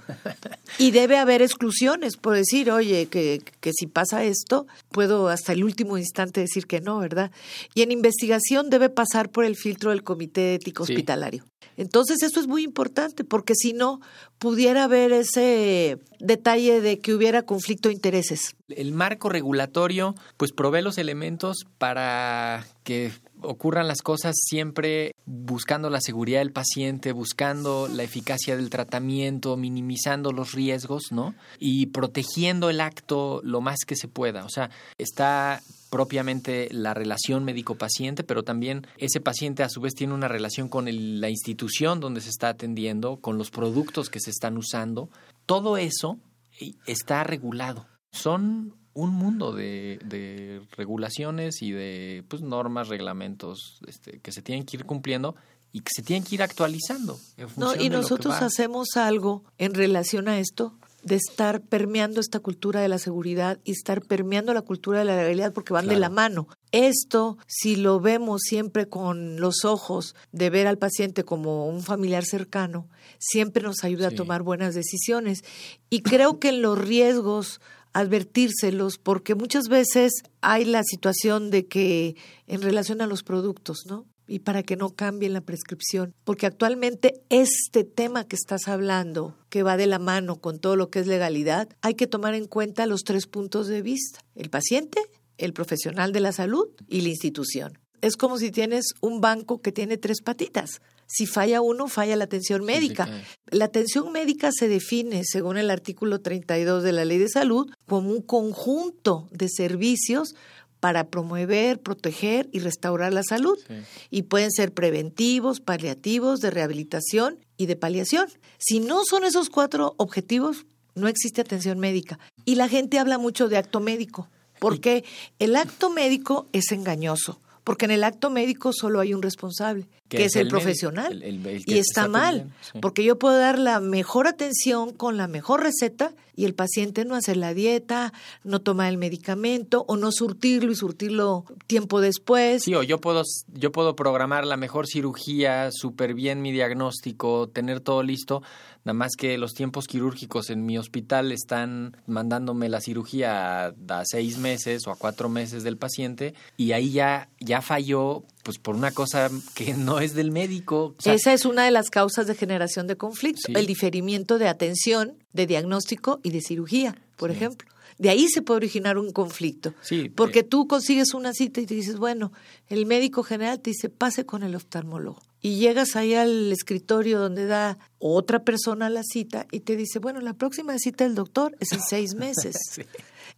y 0.78 0.92
debe 0.92 1.18
haber 1.18 1.42
exclusiones, 1.42 2.18
por 2.18 2.36
decir, 2.36 2.72
oye, 2.72 3.08
que, 3.08 3.42
que 3.60 3.72
si 3.74 3.88
pasa 3.88 4.24
esto, 4.24 4.68
puedo 4.90 5.30
hasta 5.30 5.54
el 5.54 5.64
último 5.64 5.98
instante 5.98 6.42
decir 6.42 6.68
que 6.68 6.82
no, 6.82 7.00
¿verdad? 7.00 7.32
Y 7.74 7.82
en 7.82 7.92
investigación 7.92 8.70
debe 8.70 8.90
pasar 8.90 9.30
por 9.30 9.46
el 9.46 9.56
filtro 9.56 9.92
del 9.92 10.04
Comité 10.04 10.56
Ético 10.56 10.86
Sí. 10.86 10.94
Hospitalario. 10.94 11.46
Entonces, 11.76 12.22
eso 12.22 12.40
es 12.40 12.48
muy 12.48 12.64
importante, 12.64 13.24
porque 13.24 13.56
si 13.56 13.74
no, 13.74 14.00
pudiera 14.38 14.84
haber 14.84 15.12
ese 15.12 16.00
detalle 16.20 16.82
de 16.82 17.00
que 17.00 17.14
hubiera 17.14 17.44
conflicto 17.44 17.90
de 17.90 17.96
intereses. 17.96 18.56
El 18.68 18.92
marco 18.92 19.30
regulatorio 19.30 20.16
pues 20.38 20.52
provee 20.52 20.82
los 20.82 20.98
elementos 20.98 21.66
para 21.78 22.66
que 22.84 23.12
ocurran 23.44 23.88
las 23.88 24.02
cosas 24.02 24.36
siempre 24.38 25.14
buscando 25.26 25.90
la 25.90 26.02
seguridad 26.02 26.40
del 26.40 26.52
paciente, 26.52 27.12
buscando 27.12 27.88
la 27.88 28.04
eficacia 28.04 28.56
del 28.56 28.70
tratamiento, 28.70 29.58
minimizando 29.58 30.32
los 30.32 30.54
riesgos, 30.54 31.12
¿no? 31.12 31.36
Y 31.60 31.88
protegiendo 31.88 32.70
el 32.70 32.82
acto 32.82 33.42
lo 33.44 33.62
más 33.62 33.80
que 33.86 33.96
se 33.96 34.08
pueda. 34.08 34.46
O 34.46 34.50
sea, 34.50 34.70
está 34.98 35.62
propiamente 35.90 36.70
la 36.72 36.94
relación 36.94 37.44
médico-paciente, 37.44 38.24
pero 38.24 38.44
también 38.44 38.88
ese 38.98 39.22
paciente 39.22 39.62
a 39.64 39.70
su 39.70 39.80
vez 39.80 39.94
tiene 39.94 40.14
una 40.14 40.28
relación 40.28 40.68
con 40.68 40.88
el- 40.88 41.22
la 41.22 41.30
institución 41.30 42.00
donde 42.00 42.22
se 42.22 42.30
está 42.30 42.50
atendiendo, 42.50 43.18
con 43.18 43.38
los 43.38 43.52
productos 43.52 44.10
que 44.10 44.20
se 44.20 44.32
están 44.32 44.58
usando. 44.58 45.10
Todo 45.46 45.78
eso 45.78 46.18
eh, 46.60 46.74
está 46.88 47.24
regulado. 47.24 47.86
Son 48.12 48.76
un 48.94 49.12
mundo 49.12 49.52
de, 49.54 50.00
de 50.06 50.62
regulaciones 50.78 51.62
y 51.62 51.72
de 51.72 52.24
pues, 52.28 52.42
normas, 52.42 52.88
reglamentos 52.90 53.80
este, 53.88 54.20
que 54.20 54.32
se 54.32 54.42
tienen 54.42 54.66
que 54.66 54.78
ir 54.78 54.86
cumpliendo 54.86 55.36
y 55.72 55.80
que 55.82 55.90
se 55.96 56.04
tienen 56.04 56.24
que 56.24 56.36
ir 56.36 56.44
actualizando. 56.44 57.18
en 57.38 57.44
No, 57.46 57.50
función 57.50 57.82
y 57.82 57.90
de 57.90 57.90
lo 57.90 57.96
que 57.98 58.02
nosotros 58.04 58.36
hacemos 58.42 58.96
algo 58.96 59.44
en 59.58 59.74
relación 59.74 60.28
a 60.28 60.40
esto 60.40 60.78
de 61.02 61.16
estar 61.16 61.60
permeando 61.62 62.22
esta 62.22 62.40
cultura 62.40 62.80
de 62.80 62.88
la 62.88 62.98
seguridad 62.98 63.60
y 63.66 63.72
estar 63.74 64.02
permeando 64.04 64.54
la 64.54 64.62
cultura 64.62 65.00
de 65.00 65.06
la 65.06 65.18
legalidad 65.18 65.52
porque 65.52 65.74
van 65.74 65.88
de 65.88 65.98
la 65.98 66.10
mano. 66.10 66.48
Esto, 66.72 67.38
si 67.46 67.76
lo 67.76 68.00
vemos 68.00 68.42
siempre 68.46 68.88
con 68.88 69.38
los 69.40 69.66
ojos 69.66 70.16
de 70.32 70.50
ver 70.50 70.66
al 70.66 70.78
paciente 70.78 71.26
como 71.26 71.68
un 71.68 71.82
familiar 71.84 72.24
cercano, 72.24 72.88
siempre 73.20 73.64
nos 73.64 73.84
ayuda 73.84 74.10
Sí. 74.10 74.16
a 74.16 74.18
tomar 74.18 74.44
buenas 74.44 74.76
decisiones. 74.76 75.44
Y 75.90 76.04
creo 76.04 76.40
que 76.40 76.50
en 76.50 76.62
los 76.62 76.78
riesgos 76.80 77.60
advertírselos 77.94 78.98
porque 78.98 79.36
muchas 79.36 79.68
veces 79.70 80.12
hay 80.42 80.66
la 80.66 80.84
situación 80.84 81.50
de 81.50 81.68
que 81.68 82.16
en 82.48 82.62
relación 82.62 83.02
a 83.02 83.08
los 83.08 83.24
productos, 83.24 83.86
¿no? 83.88 84.06
Y 84.28 84.40
para 84.40 84.64
que 84.64 84.78
no 84.78 84.92
cambien 84.92 85.34
la 85.34 85.42
prescripción, 85.42 86.14
porque 86.24 86.46
actualmente 86.46 87.22
este 87.30 87.84
tema 87.84 88.26
que 88.26 88.38
estás 88.38 88.68
hablando, 88.68 89.36
que 89.50 89.64
va 89.64 89.78
de 89.78 89.86
la 89.86 90.00
mano 90.00 90.38
con 90.38 90.60
todo 90.60 90.76
lo 90.76 90.90
que 90.90 91.00
es 91.00 91.08
legalidad, 91.08 91.68
hay 91.82 91.96
que 91.96 92.08
tomar 92.08 92.34
en 92.34 92.48
cuenta 92.48 92.86
los 92.86 93.04
tres 93.04 93.28
puntos 93.28 93.68
de 93.68 93.82
vista, 93.82 94.22
el 94.36 94.50
paciente, 94.50 95.02
el 95.38 95.54
profesional 95.54 96.14
de 96.14 96.22
la 96.22 96.32
salud 96.32 96.68
y 96.88 97.02
la 97.02 97.10
institución. 97.10 97.80
Es 98.02 98.18
como 98.18 98.38
si 98.38 98.52
tienes 98.52 98.94
un 99.02 99.22
banco 99.22 99.62
que 99.62 99.72
tiene 99.72 99.98
tres 99.98 100.22
patitas. 100.22 100.82
Si 101.14 101.28
falla 101.28 101.62
uno, 101.62 101.88
falla 101.88 102.16
la 102.16 102.24
atención 102.24 102.66
médica. 102.66 103.08
La 103.52 103.66
atención 103.66 104.12
médica 104.12 104.50
se 104.52 104.68
define, 104.68 105.22
según 105.24 105.58
el 105.58 105.70
artículo 105.70 106.22
32 106.22 106.82
de 106.82 106.92
la 106.92 107.06
Ley 107.06 107.20
de 107.20 107.30
Salud, 107.30 107.70
como 107.86 108.10
un 108.10 108.24
conjunto 108.24 109.30
de 109.32 109.48
servicios 109.48 110.34
para 110.80 111.12
promover, 111.12 111.80
proteger 111.80 112.50
y 112.52 112.60
restaurar 112.60 113.14
la 113.14 113.22
salud. 113.22 113.60
Sí. 113.68 113.76
Y 114.10 114.24
pueden 114.24 114.52
ser 114.52 114.74
preventivos, 114.74 115.60
paliativos, 115.60 116.40
de 116.40 116.50
rehabilitación 116.50 117.38
y 117.58 117.68
de 117.68 117.76
paliación. 117.76 118.28
Si 118.58 118.80
no 118.80 119.04
son 119.06 119.24
esos 119.24 119.52
cuatro 119.52 119.94
objetivos, 119.98 120.66
no 120.96 121.08
existe 121.08 121.42
atención 121.42 121.78
médica. 121.78 122.18
Y 122.44 122.56
la 122.56 122.68
gente 122.68 122.98
habla 122.98 123.20
mucho 123.20 123.50
de 123.50 123.58
acto 123.58 123.82
médico, 123.82 124.32
porque 124.58 125.06
el 125.38 125.56
acto 125.56 125.92
médico 125.92 126.48
es 126.54 126.72
engañoso. 126.72 127.40
Porque 127.64 127.86
en 127.86 127.92
el 127.92 128.04
acto 128.04 128.30
médico 128.30 128.74
solo 128.74 129.00
hay 129.00 129.14
un 129.14 129.22
responsable, 129.22 129.88
Que 130.14 130.20
que, 130.20 130.26
es 130.26 130.36
es 130.36 130.42
el, 130.44 130.48
profesional. 130.48 131.22
el- 131.24 131.46
el- 131.46 131.58
y 131.66 131.78
está 131.78 132.02
está 132.04 132.08
mal, 132.08 132.52
sí. 132.62 132.80
porque 132.82 133.04
yo 133.04 133.20
puedo 133.20 133.38
dar 133.38 133.60
la 133.60 133.80
mejor 133.80 134.28
atención 134.28 134.94
con 134.94 135.18
la 135.18 135.28
mejor 135.28 135.62
receta 135.64 136.14
y 136.36 136.46
el 136.46 136.56
paciente 136.56 137.06
no 137.06 137.14
hacer 137.16 137.38
la 137.38 137.54
dieta, 137.54 138.12
no 138.44 138.60
tomar 138.62 138.90
el 138.90 138.98
medicamento 138.98 139.86
o 139.88 139.98
no 139.98 140.12
surtirlo 140.12 140.72
y 140.72 140.76
surtirlo 140.76 141.46
tiempo 141.68 142.02
después. 142.02 142.64
Sí, 142.64 142.74
o 142.74 142.82
yo 142.82 143.00
puedo, 143.00 143.22
yo 143.54 143.72
puedo 143.72 143.96
programar 143.96 144.46
la 144.48 144.58
mejor 144.58 144.88
cirugía, 144.88 145.70
súper 145.72 146.16
bien 146.16 146.42
mi 146.42 146.52
diagnóstico, 146.52 147.50
tener 147.50 147.82
todo 147.82 148.02
listo, 148.02 148.42
nada 148.84 148.94
más 148.96 149.12
que 149.18 149.38
los 149.38 149.54
tiempos 149.54 149.86
quirúrgicos 149.86 150.50
en 150.50 150.66
mi 150.66 150.78
hospital 150.78 151.32
están 151.32 151.96
mandándome 152.08 152.68
la 152.68 152.82
cirugía 152.82 153.68
a, 153.68 153.74
a 153.90 154.04
seis 154.06 154.38
meses 154.40 154.88
o 154.88 154.92
a 154.92 154.96
cuatro 154.96 155.30
meses 155.30 155.64
del 155.64 155.78
paciente 155.78 156.34
y 156.58 156.72
ahí 156.72 156.92
ya, 156.92 157.30
ya 157.40 157.62
falló 157.62 158.24
pues 158.44 158.60
por 158.60 158.76
una 158.76 158.92
cosa 158.92 159.32
que 159.56 159.74
no 159.74 160.00
es 160.00 160.14
del 160.14 160.32
médico. 160.32 160.96
O 160.98 161.02
sea, 161.02 161.14
Esa 161.14 161.34
es 161.34 161.46
una 161.46 161.66
de 161.66 161.72
las 161.72 161.90
causas 161.90 162.28
de 162.28 162.36
generación 162.36 162.86
de 162.88 162.96
conflicto, 162.98 163.42
Sí. 163.48 163.54
el 163.56 163.66
diferimiento 163.66 164.38
de 164.38 164.48
atención, 164.48 165.18
de 165.34 165.48
diagnóstico 165.48 166.20
y 166.24 166.30
de 166.32 166.42
cirugía, 166.42 166.96
por 167.18 167.32
Sí. 167.32 167.38
ejemplo. 167.38 167.70
De 168.00 168.10
ahí 168.10 168.28
se 168.28 168.42
puede 168.42 168.58
originar 168.58 168.98
un 168.98 169.12
conflicto. 169.12 169.74
Sí, 169.82 170.10
Porque 170.10 170.40
eh. 170.40 170.44
tú 170.44 170.68
consigues 170.68 171.14
una 171.14 171.32
cita 171.32 171.62
y 171.62 171.68
te 171.68 171.76
dices, 171.76 171.98
bueno, 171.98 172.34
el 172.68 172.86
médico 172.88 173.22
general 173.24 173.60
te 173.62 173.70
dice, 173.70 173.88
pase 173.90 174.26
con 174.26 174.42
el 174.44 174.56
oftalmólogo. 174.56 175.22
Y 175.42 175.58
llegas 175.60 175.96
ahí 175.96 176.14
al 176.16 176.52
escritorio 176.52 177.20
donde 177.20 177.46
da 177.46 177.78
otra 178.00 178.44
persona 178.44 178.90
la 178.90 179.04
cita 179.04 179.46
y 179.52 179.60
te 179.60 179.76
dice, 179.76 180.00
bueno, 180.00 180.22
la 180.22 180.34
próxima 180.34 180.78
cita 180.80 181.04
del 181.04 181.14
doctor 181.16 181.56
es 181.60 181.72
en 181.72 181.82
seis 181.82 182.16
meses. 182.16 182.56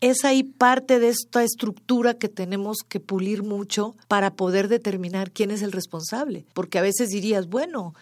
Es 0.02 0.25
ahí 0.25 0.44
parte 0.44 1.00
de 1.00 1.10
esta 1.10 1.44
estructura 1.44 2.16
que 2.16 2.30
tenemos 2.30 2.78
que 2.88 3.00
pulir 3.00 3.44
mucho 3.44 3.96
para 4.08 4.36
poder 4.36 4.68
determinar 4.68 5.32
quién 5.32 5.52
es 5.52 5.62
el 5.62 5.72
responsable. 5.72 6.46
Porque 6.54 6.80
a 6.80 6.82
veces 6.82 7.10
dirías, 7.10 7.48
bueno, 7.48 7.94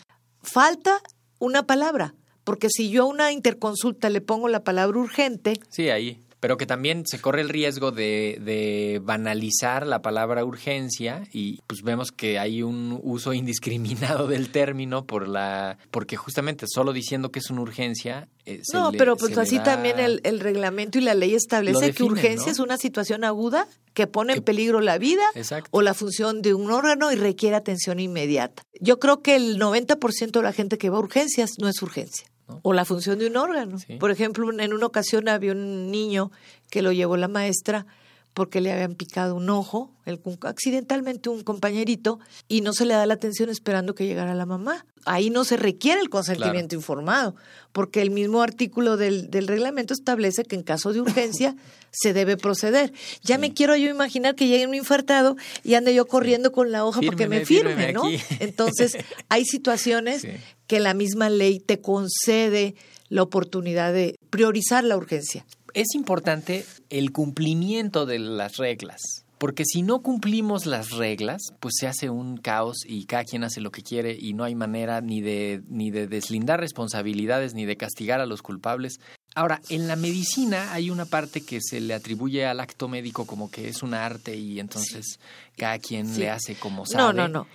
falta 0.42 1.02
una 1.40 1.66
palabra. 1.66 2.16
Porque 2.44 2.68
si 2.70 2.90
yo 2.90 3.04
a 3.04 3.08
una 3.08 3.32
interconsulta 3.32 4.10
le 4.10 4.20
pongo 4.20 4.50
la 4.50 4.64
palabra 4.64 5.00
urgente, 5.00 5.60
Sí, 5.70 5.90
ahí. 5.90 6.20
Pero 6.44 6.58
que 6.58 6.66
también 6.66 7.06
se 7.08 7.22
corre 7.22 7.40
el 7.40 7.48
riesgo 7.48 7.92
de, 7.92 8.38
de 8.44 9.00
banalizar 9.02 9.88
la 9.88 10.02
palabra 10.02 10.44
urgencia 10.44 11.24
y 11.32 11.62
pues 11.68 11.84
vemos 11.84 12.12
que 12.12 12.38
hay 12.38 12.62
un 12.62 13.00
uso 13.02 13.32
indiscriminado 13.34 14.28
del 14.28 14.50
término 14.50 15.06
por 15.06 15.30
la 15.30 15.78
porque 15.90 16.18
justamente 16.18 16.66
solo 16.68 16.92
diciendo 16.92 17.32
que 17.32 17.40
es 17.40 17.50
una 17.50 17.62
urgencia 17.62 18.28
eh, 18.46 18.62
no, 18.74 18.92
le- 18.92 18.98
pero 18.98 19.16
pues 19.16 19.38
así 19.38 19.58
da- 19.60 19.64
también 19.64 20.00
el, 20.00 20.20
el 20.26 20.42
reglamento 20.42 20.98
y 20.98 21.02
la 21.02 21.14
ley 21.14 21.34
establece 21.34 21.94
que 21.94 22.04
urgencia 22.04 22.48
¿no? 22.48 22.52
es 22.52 22.60
una 22.60 22.78
situación 22.78 23.24
aguda 23.24 23.66
que 23.94 24.06
pone 24.08 24.34
en 24.34 24.44
peligro 24.44 24.82
la 24.82 24.98
vida 24.98 25.24
Exacto. 25.36 25.70
o 25.72 25.82
la 25.82 25.94
función 25.94 26.42
de 26.42 26.54
un 26.54 26.72
órgano 26.72 27.10
y 27.14 27.16
requiere 27.16 27.56
atención 27.56 28.00
inmediata. 28.02 28.64
Yo 28.82 29.00
creo 29.00 29.22
que 29.22 29.36
el 29.38 29.60
90% 29.60 30.32
de 30.32 30.42
la 30.42 30.52
gente 30.52 30.78
que 30.78 30.90
va 30.90 30.98
a 30.98 31.00
urgencias 31.00 31.52
no 31.60 31.70
es 31.70 31.82
urgencia. 31.82 32.28
¿No? 32.48 32.60
O 32.64 32.74
la 32.74 32.86
función 32.86 33.20
de 33.20 33.28
un 33.28 33.38
órgano. 33.38 33.78
Sí. 33.80 33.96
Por 33.96 34.12
ejemplo, 34.12 34.50
en 34.52 34.74
una 34.74 34.86
ocasión 34.86 35.30
había 35.30 35.54
un 35.54 35.92
niño 35.92 36.32
que 36.70 36.82
lo 36.82 36.92
llevó 36.92 37.18
la 37.18 37.28
maestra 37.28 37.86
porque 38.34 38.62
le 38.62 38.72
habían 38.72 38.96
picado 38.96 39.36
un 39.36 39.50
ojo, 39.50 39.92
el, 40.06 40.20
accidentalmente 40.42 41.30
un 41.30 41.44
compañerito, 41.44 42.20
y 42.48 42.62
no 42.62 42.74
se 42.74 42.86
le 42.86 42.96
da 42.96 43.06
la 43.06 43.14
atención 43.14 43.50
esperando 43.50 43.94
que 43.94 44.06
llegara 44.06 44.34
la 44.34 44.46
mamá. 44.46 44.86
Ahí 45.06 45.30
no 45.30 45.44
se 45.44 45.58
requiere 45.58 46.02
el 46.02 46.10
consentimiento 46.10 46.76
informado, 46.76 47.36
porque 47.72 48.02
el 48.02 48.10
mismo 48.10 48.42
artículo 48.42 48.98
del, 48.98 49.30
del, 49.30 49.48
reglamento 49.48 49.94
establece 49.94 50.46
que 50.46 50.56
en 50.56 50.64
caso 50.64 50.94
de 50.94 51.02
urgencia 51.02 51.56
se 51.92 52.14
debe 52.14 52.38
proceder. 52.38 52.92
Ya 53.22 53.38
me 53.38 53.54
quiero 53.54 53.76
yo 53.76 53.90
imaginar 53.90 54.36
que 54.36 54.48
llegue 54.48 54.66
un 54.66 54.76
infartado 54.76 55.36
y 55.64 55.76
ande 55.76 55.94
yo 55.94 56.08
corriendo 56.08 56.52
con 56.52 56.72
la 56.72 56.86
hoja 56.86 57.02
porque 57.06 57.28
me 57.28 57.46
firme, 57.46 57.94
¿no? 57.94 58.04
Entonces, 58.40 58.98
hay 59.30 59.46
situaciones 59.46 60.26
que 60.66 60.80
la 60.80 60.94
misma 60.94 61.30
ley 61.30 61.60
te 61.60 61.82
concede 61.82 62.76
la 63.10 63.22
oportunidad 63.22 63.94
de 63.94 64.18
priorizar 64.32 64.84
la 64.84 64.98
urgencia. 64.98 65.46
Es 65.74 65.96
importante 65.96 66.66
el 66.90 67.12
cumplimiento 67.12 68.06
de 68.06 68.20
las 68.20 68.58
reglas. 68.58 69.02
Porque 69.40 69.66
si 69.66 69.82
no 69.82 70.02
cumplimos 70.02 70.66
las 70.66 70.92
reglas, 70.92 71.42
pues 71.60 71.74
se 71.78 71.88
hace 71.88 72.10
un 72.10 72.38
caos 72.38 72.78
y 72.88 73.06
cada 73.06 73.26
quien 73.26 73.44
hace 73.44 73.60
lo 73.60 73.72
que 73.72 73.82
quiere 73.82 74.16
y 74.18 74.34
no 74.34 74.46
hay 74.46 74.56
manera 74.56 75.02
ni 75.02 75.20
de, 75.20 75.62
ni 75.68 75.92
de 75.92 76.08
deslindar 76.08 76.62
responsabilidades 76.62 77.54
ni 77.54 77.66
de 77.66 77.76
castigar 77.76 78.22
a 78.22 78.26
los 78.26 78.42
culpables. 78.42 79.00
Ahora, 79.36 79.60
en 79.68 79.88
la 79.90 79.98
medicina 79.98 80.72
hay 80.72 80.90
una 80.90 81.06
parte 81.06 81.42
que 81.42 81.60
se 81.62 81.82
le 81.82 81.94
atribuye 81.94 82.46
al 82.46 82.62
acto 82.62 82.88
médico 82.88 83.26
como 83.26 83.52
que 83.52 83.68
es 83.68 83.84
un 83.84 83.94
arte 83.94 84.38
y 84.38 84.62
entonces 84.62 85.20
cada 85.58 85.78
quien 85.80 86.18
le 86.18 86.30
hace 86.30 86.56
como 86.56 86.86
sabe. 86.86 87.04
No, 87.04 87.12
no, 87.12 87.28
no. 87.28 87.48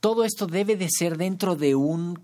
Todo 0.00 0.24
esto 0.24 0.46
debe 0.46 0.76
de 0.76 0.88
ser 0.88 1.18
dentro 1.18 1.56
de 1.56 1.74
un 1.74 2.18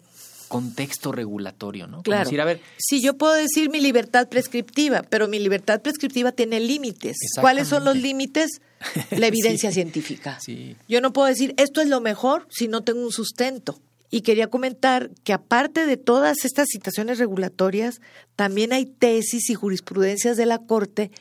contexto 0.51 1.13
regulatorio, 1.13 1.87
¿no? 1.87 2.03
Claro. 2.03 2.25
Decir, 2.25 2.41
a 2.41 2.45
ver, 2.45 2.61
sí, 2.77 3.01
yo 3.01 3.17
puedo 3.17 3.35
decir 3.35 3.71
mi 3.71 3.81
libertad 3.81 4.29
prescriptiva, 4.29 5.03
pero 5.09 5.29
mi 5.29 5.39
libertad 5.39 5.81
prescriptiva 5.81 6.33
tiene 6.33 6.59
límites. 6.59 7.17
¿Cuáles 7.41 7.69
son 7.69 7.85
los 7.85 7.97
límites? 7.97 8.61
La 9.17 9.29
evidencia 9.29 9.71
científica. 9.71 10.39
Sí. 10.41 10.77
Yo 10.89 11.01
no 11.01 11.13
puedo 11.13 11.29
decir 11.29 11.55
esto 11.57 11.81
es 11.81 11.89
lo 11.89 12.01
mejor 12.01 12.49
si 12.51 12.67
no 12.67 12.83
tengo 12.83 13.01
un 13.01 13.13
sustento. 13.13 13.81
Y 14.13 14.23
quería 14.23 14.49
comentar 14.49 15.11
que 15.23 15.33
aparte 15.33 15.87
de 15.87 15.97
todas 15.97 16.45
estas 16.45 16.67
citaciones 16.69 17.19
regulatorias, 17.19 18.01
también 18.35 18.73
hay 18.73 18.87
tesis 18.87 19.49
y 19.51 19.55
jurisprudencias 19.55 20.37
de 20.37 20.47
la 20.47 20.59
Corte 20.59 21.13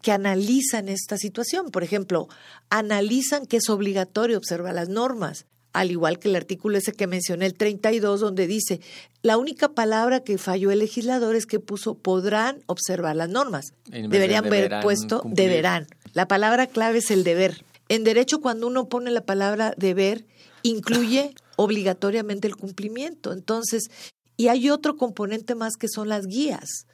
que 0.00 0.12
analizan 0.12 0.88
esta 0.88 1.18
situación. 1.18 1.70
Por 1.70 1.84
ejemplo, 1.84 2.28
analizan 2.70 3.44
que 3.44 3.58
es 3.58 3.68
obligatorio 3.68 4.38
observar 4.38 4.74
las 4.74 4.88
normas, 4.88 5.44
al 5.72 5.90
igual 5.90 6.18
que 6.18 6.28
el 6.28 6.36
artículo 6.36 6.78
ese 6.78 6.92
que 6.92 7.06
mencioné, 7.06 7.46
el 7.46 7.54
32, 7.54 8.20
donde 8.20 8.46
dice, 8.46 8.80
la 9.22 9.36
única 9.36 9.70
palabra 9.70 10.20
que 10.20 10.38
falló 10.38 10.70
el 10.70 10.78
legislador 10.78 11.36
es 11.36 11.46
que 11.46 11.60
puso 11.60 11.94
podrán 11.94 12.62
observar 12.66 13.16
las 13.16 13.28
normas. 13.28 13.74
Deberían 13.86 14.46
haber 14.46 14.80
puesto 14.82 15.22
deberán. 15.24 15.86
La 16.14 16.26
palabra 16.26 16.66
clave 16.66 16.98
es 16.98 17.10
el 17.10 17.24
deber. 17.24 17.64
En 17.88 18.04
derecho, 18.04 18.40
cuando 18.40 18.66
uno 18.66 18.88
pone 18.88 19.10
la 19.10 19.22
palabra 19.22 19.74
deber, 19.76 20.24
incluye 20.62 21.34
obligatoriamente 21.56 22.46
el 22.46 22.56
cumplimiento. 22.56 23.32
Entonces, 23.32 23.90
y 24.36 24.48
hay 24.48 24.70
otro 24.70 24.96
componente 24.96 25.54
más 25.54 25.74
que 25.76 25.88
son 25.88 26.08
las 26.08 26.26
guías. 26.26 26.86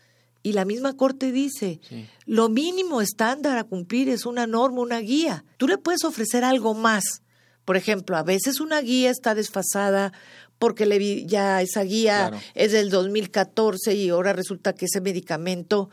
Y 0.43 0.53
la 0.53 0.65
misma 0.65 0.95
Corte 0.95 1.33
dice, 1.33 1.81
lo 2.27 2.51
mínimo 2.51 3.01
estándar 3.01 3.57
a 3.57 3.65
cumplir 3.65 4.11
es 4.11 4.27
una 4.27 4.47
norma, 4.47 4.83
una 4.83 4.99
guía. 4.99 5.45
Tú 5.57 5.67
le 5.67 5.79
puedes 5.79 6.05
ofrecer 6.05 6.45
algo 6.45 6.75
más, 6.75 7.23
por 7.65 7.77
ejemplo, 7.77 8.17
a 8.17 8.23
veces 8.23 8.61
una 8.61 8.81
guía 8.81 9.11
está 9.11 9.35
desfasada 9.35 10.13
porque 10.59 10.87
le 10.87 11.27
ya 11.27 11.61
esa 11.63 11.83
guía 11.83 12.33
es 12.55 12.73
del 12.73 12.91
2014 12.91 13.95
y 13.95 14.09
ahora 14.11 14.33
resulta 14.33 14.73
que 14.73 14.87
ese 14.87 15.01
medicamento 15.01 15.91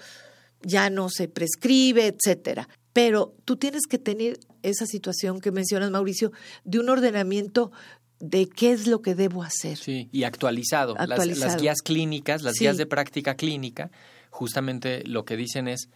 ya 0.61 0.89
no 0.89 1.09
se 1.09 1.27
prescribe, 1.27 2.07
etcétera. 2.07 2.69
Pero 2.93 3.35
tú 3.45 3.55
tienes 3.55 3.83
que 3.89 3.97
tener 3.97 4.39
esa 4.63 4.85
situación 4.85 5.39
que 5.39 5.51
mencionas, 5.51 5.91
Mauricio, 5.91 6.31
de 6.63 6.79
un 6.79 6.89
ordenamiento 6.89 7.71
de 8.19 8.47
qué 8.47 8.71
es 8.71 8.85
lo 8.85 9.01
que 9.01 9.15
debo 9.15 9.43
hacer. 9.43 9.77
Sí, 9.77 10.09
y 10.11 10.23
actualizado. 10.23 10.95
Las, 10.95 11.57
guías 11.57 11.81
clínicas, 11.81 12.43
las 12.43 12.59
guías 12.59 12.77
de 12.77 12.85
práctica 12.85 13.35
clínica, 13.35 13.91
justamente 14.29 15.03
lo 15.05 15.25
que 15.25 15.37
dicen 15.37 15.67
es, 15.67 15.89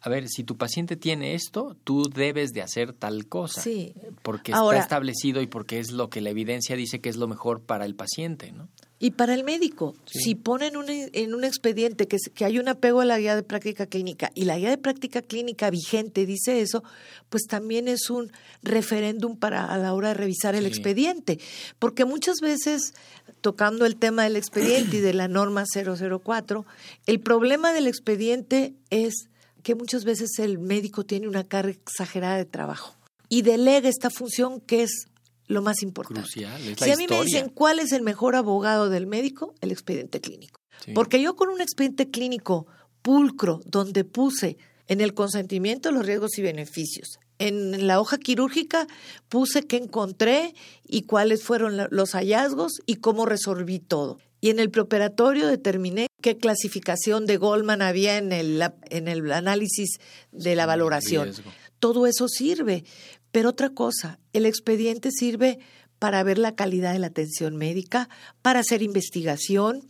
a 0.00 0.08
ver, 0.08 0.28
si 0.28 0.44
tu 0.44 0.56
paciente 0.56 0.96
tiene 0.96 1.34
esto, 1.34 1.76
tú 1.82 2.08
debes 2.08 2.52
de 2.52 2.62
hacer 2.62 2.92
tal 2.92 3.26
cosa. 3.26 3.60
Sí. 3.60 3.94
Porque 4.22 4.52
está 4.52 4.78
establecido 4.78 5.42
y 5.42 5.46
porque 5.46 5.80
es 5.80 5.90
lo 5.90 6.08
que 6.08 6.20
la 6.20 6.30
evidencia 6.30 6.76
dice 6.76 7.00
que 7.00 7.08
es 7.08 7.16
lo 7.16 7.26
mejor 7.26 7.60
para 7.62 7.84
el 7.84 7.94
paciente, 7.94 8.52
¿no? 8.52 8.68
Y 9.00 9.12
para 9.12 9.34
el 9.34 9.44
médico, 9.44 9.94
si 10.06 10.34
ponen 10.34 10.76
un, 10.76 10.86
en 10.88 11.32
un 11.32 11.44
expediente 11.44 12.08
que, 12.08 12.16
que 12.34 12.44
hay 12.44 12.58
un 12.58 12.66
apego 12.66 13.00
a 13.00 13.04
la 13.04 13.16
guía 13.18 13.36
de 13.36 13.44
práctica 13.44 13.86
clínica 13.86 14.32
y 14.34 14.44
la 14.44 14.58
guía 14.58 14.70
de 14.70 14.78
práctica 14.78 15.22
clínica 15.22 15.70
vigente 15.70 16.26
dice 16.26 16.60
eso, 16.60 16.82
pues 17.28 17.44
también 17.44 17.86
es 17.86 18.10
un 18.10 18.32
referéndum 18.64 19.36
para 19.36 19.66
a 19.66 19.78
la 19.78 19.94
hora 19.94 20.08
de 20.08 20.14
revisar 20.14 20.56
el 20.56 20.66
expediente. 20.66 21.38
Porque 21.78 22.04
muchas 22.04 22.40
veces, 22.40 22.92
tocando 23.40 23.86
el 23.86 23.94
tema 23.94 24.24
del 24.24 24.34
expediente 24.34 24.96
y 24.96 25.00
de 25.00 25.14
la 25.14 25.28
norma 25.28 25.64
004, 25.64 26.66
el 27.06 27.20
problema 27.20 27.72
del 27.72 27.86
expediente 27.86 28.74
es 28.90 29.28
que 29.62 29.74
muchas 29.74 30.04
veces 30.04 30.38
el 30.38 30.58
médico 30.58 31.04
tiene 31.04 31.28
una 31.28 31.44
carga 31.44 31.72
exagerada 31.72 32.36
de 32.36 32.44
trabajo 32.44 32.96
y 33.28 33.42
delega 33.42 33.88
esta 33.88 34.10
función 34.10 34.60
que 34.60 34.82
es 34.82 35.06
lo 35.46 35.62
más 35.62 35.82
importante. 35.82 36.22
Crucial, 36.22 36.60
es 36.68 36.78
si 36.78 36.90
a 36.90 36.96
mí 36.96 37.06
me 37.08 37.22
dicen 37.22 37.48
cuál 37.48 37.78
es 37.78 37.92
el 37.92 38.02
mejor 38.02 38.36
abogado 38.36 38.90
del 38.90 39.06
médico, 39.06 39.54
el 39.60 39.72
expediente 39.72 40.20
clínico. 40.20 40.60
Porque 40.94 41.20
yo 41.20 41.34
con 41.36 41.48
un 41.48 41.60
expediente 41.60 42.10
clínico 42.10 42.66
pulcro, 43.02 43.60
donde 43.64 44.04
puse 44.04 44.58
en 44.86 45.00
el 45.00 45.12
consentimiento 45.14 45.90
los 45.90 46.06
riesgos 46.06 46.38
y 46.38 46.42
beneficios, 46.42 47.18
en 47.38 47.86
la 47.86 48.00
hoja 48.00 48.18
quirúrgica 48.18 48.86
puse 49.28 49.62
qué 49.62 49.76
encontré 49.76 50.54
y 50.86 51.02
cuáles 51.02 51.42
fueron 51.42 51.76
los 51.90 52.12
hallazgos 52.12 52.80
y 52.86 52.96
cómo 52.96 53.26
resolví 53.26 53.78
todo. 53.78 54.18
Y 54.40 54.50
en 54.50 54.58
el 54.60 54.70
preoperatorio 54.70 55.46
determiné 55.46 56.07
qué 56.20 56.36
clasificación 56.36 57.26
de 57.26 57.36
Goldman 57.36 57.82
había 57.82 58.18
en 58.18 58.32
el, 58.32 58.62
en 58.90 59.08
el 59.08 59.30
análisis 59.32 59.98
de 60.32 60.56
la 60.56 60.66
valoración. 60.66 61.32
Todo 61.78 62.06
eso 62.06 62.28
sirve. 62.28 62.84
Pero 63.30 63.50
otra 63.50 63.70
cosa, 63.70 64.18
el 64.32 64.46
expediente 64.46 65.10
sirve 65.10 65.58
para 65.98 66.22
ver 66.22 66.38
la 66.38 66.54
calidad 66.54 66.92
de 66.92 66.98
la 66.98 67.08
atención 67.08 67.56
médica, 67.56 68.08
para 68.42 68.60
hacer 68.60 68.82
investigación, 68.82 69.82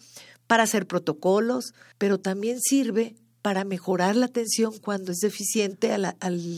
para 0.46 0.64
hacer 0.64 0.86
protocolos, 0.86 1.72
pero 1.98 2.18
también 2.18 2.60
sirve 2.60 3.14
para 3.42 3.64
mejorar 3.64 4.16
la 4.16 4.26
atención 4.26 4.76
cuando 4.78 5.12
es 5.12 5.18
deficiente 5.18 5.92
al, 5.92 6.14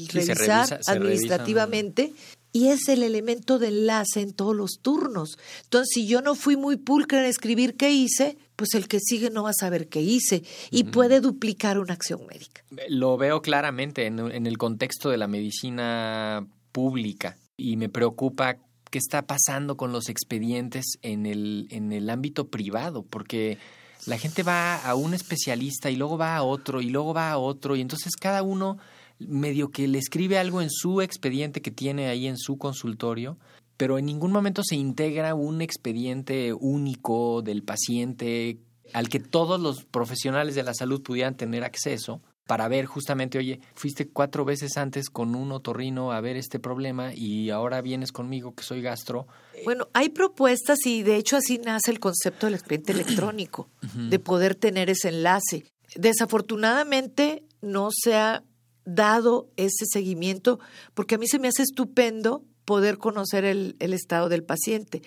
revisar 0.09 0.81
administrativamente 0.87 2.15
y 2.53 2.69
es 2.69 2.89
el 2.89 3.03
elemento 3.03 3.59
de 3.59 3.69
enlace 3.69 4.21
en 4.21 4.33
todos 4.33 4.57
los 4.57 4.81
turnos. 4.83 5.39
Entonces, 5.65 5.89
si 5.95 6.07
yo 6.07 6.21
no 6.21 6.35
fui 6.35 6.57
muy 6.57 6.77
pulcra 6.77 7.21
en 7.21 7.27
escribir 7.27 7.77
qué 7.77 7.91
hice, 7.91 8.39
pues 8.57 8.75
el 8.75 8.89
que 8.89 8.99
sigue 9.01 9.31
no 9.31 9.45
va 9.45 9.51
a 9.51 9.55
saber 9.59 9.89
qué 9.89 10.01
hice 10.01 10.43
y 10.71 10.85
puede 10.85 11.21
duplicar 11.21 11.79
una 11.79 11.95
acción 11.95 12.27
médica. 12.27 12.63
Lo 12.89 13.17
veo 13.17 13.41
claramente 13.41 14.07
en, 14.07 14.19
en 14.19 14.47
el 14.47 14.59
contexto 14.59 15.11
de 15.11 15.17
la 15.17 15.29
medicina 15.29 16.47
pública 16.73 17.37
y 17.57 17.77
me 17.77 17.89
preocupa 17.89 18.57
qué 18.91 18.99
está 18.99 19.23
pasando 19.23 19.77
con 19.77 19.93
los 19.93 20.09
expedientes 20.09 20.99
en 21.03 21.27
el, 21.27 21.69
en 21.71 21.93
el 21.93 22.11
ámbito 22.11 22.49
privado, 22.49 23.05
porque 23.05 23.59
la 24.07 24.19
gente 24.19 24.43
va 24.43 24.77
a 24.77 24.95
un 24.95 25.15
especialista 25.15 25.91
y 25.91 25.97
luego 25.97 26.19
va 26.19 26.37
a 26.37 26.43
otro 26.43 26.81
y 26.81 26.91
luego 26.91 27.15
va 27.15 27.31
a 27.31 27.39
otro 27.39 27.77
y 27.77 27.81
entonces 27.81 28.17
cada 28.17 28.43
uno 28.43 28.79
medio 29.21 29.71
que 29.71 29.89
le 29.89 29.99
escribe 29.99 30.39
algo 30.39 30.63
en 30.63 30.71
su 30.71 31.01
expediente 31.01 31.63
que 31.63 31.71
tiene 31.71 32.09
ahí 32.09 32.27
en 32.27 32.37
su 32.37 32.59
consultorio, 32.59 33.39
pero 33.77 33.99
en 33.99 34.07
ningún 34.07 34.33
momento 34.33 34.63
se 34.65 34.77
integra 34.77 35.35
un 35.35 35.63
expediente 35.63 36.53
único 36.53 37.43
del 37.43 37.63
paciente 37.63 38.59
al 38.93 39.09
que 39.09 39.21
todos 39.21 39.61
los 39.61 39.85
profesionales 39.85 40.55
de 40.55 40.63
la 40.63 40.75
salud 40.75 41.03
pudieran 41.03 41.37
tener 41.37 41.65
acceso 41.65 42.21
para 42.51 42.67
ver 42.67 42.87
justamente, 42.87 43.39
oye, 43.39 43.61
fuiste 43.75 44.09
cuatro 44.09 44.45
veces 44.45 44.77
antes 44.77 45.09
con 45.09 45.37
un 45.37 45.53
otorrino 45.53 46.11
a 46.11 46.21
ver 46.21 46.37
este 46.37 46.59
problema 46.59 47.15
y 47.15 47.51
ahora 47.51 47.81
vienes 47.81 48.11
conmigo 48.11 48.57
que 48.57 48.65
soy 48.65 48.83
gastro. 48.83 49.29
Bueno, 49.65 49.87
hay 49.93 50.09
propuestas 50.09 50.79
y 50.85 51.05
de 51.05 51.15
hecho 51.15 51.37
así 51.37 51.59
nace 51.59 51.93
el 51.93 52.01
concepto 52.01 52.47
del 52.47 52.57
expediente 52.57 52.91
electrónico, 52.91 53.69
de 53.95 54.19
poder 54.19 54.57
tener 54.57 54.91
ese 54.91 55.11
enlace. 55.11 55.65
Desafortunadamente 55.95 57.45
no 57.63 57.91
se 57.93 58.17
ha 58.17 58.43
dado 58.85 59.51
ese 59.57 59.85
seguimiento 59.91 60.59
porque 60.95 61.17
a 61.17 61.19
mí 61.19 61.27
se 61.27 61.39
me 61.39 61.49
hace 61.49 61.63
estupendo 61.63 62.45
poder 62.65 62.99
conocer 62.99 63.45
el, 63.45 63.77
el 63.79 63.93
estado 63.93 64.29
del 64.29 64.45
paciente. 64.45 65.03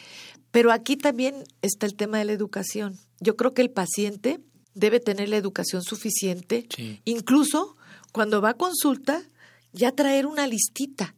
Pero 0.52 0.72
aquí 0.72 0.98
también 0.98 1.44
está 1.62 1.86
el 1.86 1.96
tema 1.96 2.20
de 2.20 2.26
la 2.26 2.34
educación. 2.34 3.00
Yo 3.20 3.36
creo 3.36 3.54
que 3.54 3.62
el 3.62 3.72
paciente 3.72 4.40
debe 4.76 5.00
tener 5.00 5.30
la 5.30 5.38
educación 5.38 5.84
suficiente, 5.84 6.68
incluso 7.06 7.76
cuando 8.12 8.42
va 8.42 8.50
a 8.50 8.54
consulta, 8.56 9.24
ya 9.72 9.92
traer 9.92 10.26
una 10.26 10.48
listita 10.48 11.16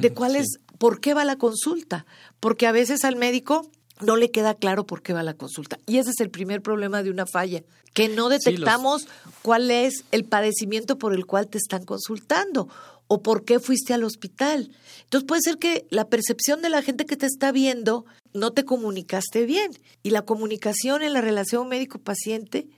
de 0.00 0.12
cuál 0.14 0.36
es, 0.36 0.58
por 0.78 1.00
qué 1.00 1.14
va 1.14 1.24
la 1.24 1.36
consulta, 1.36 2.06
porque 2.40 2.66
a 2.66 2.72
veces 2.72 3.04
al 3.04 3.16
médico 3.16 3.70
no 4.00 4.16
le 4.16 4.30
queda 4.30 4.54
claro 4.54 4.86
por 4.86 5.02
qué 5.02 5.12
va 5.12 5.22
la 5.22 5.34
consulta. 5.34 5.78
Y 5.86 5.98
ese 5.98 6.10
es 6.10 6.20
el 6.20 6.30
primer 6.30 6.62
problema 6.62 7.02
de 7.02 7.10
una 7.10 7.26
falla, 7.26 7.62
que 7.94 8.08
no 8.08 8.28
detectamos 8.28 9.06
cuál 9.42 9.70
es 9.70 10.04
el 10.12 10.24
padecimiento 10.24 10.98
por 10.98 11.14
el 11.14 11.26
cual 11.26 11.48
te 11.48 11.58
están 11.58 11.84
consultando 11.84 12.68
o 13.08 13.22
por 13.22 13.44
qué 13.44 13.58
fuiste 13.58 13.94
al 13.94 14.04
hospital. 14.04 14.70
Entonces 15.04 15.26
puede 15.26 15.40
ser 15.42 15.58
que 15.58 15.86
la 15.90 16.08
percepción 16.08 16.62
de 16.62 16.68
la 16.68 16.82
gente 16.82 17.06
que 17.06 17.16
te 17.16 17.26
está 17.26 17.50
viendo 17.52 18.04
no 18.34 18.52
te 18.52 18.64
comunicaste 18.64 19.46
bien. 19.46 19.72
Y 20.02 20.10
la 20.10 20.22
comunicación 20.22 21.02
en 21.02 21.14
la 21.14 21.20
relación 21.20 21.68
médico-paciente 21.68 22.68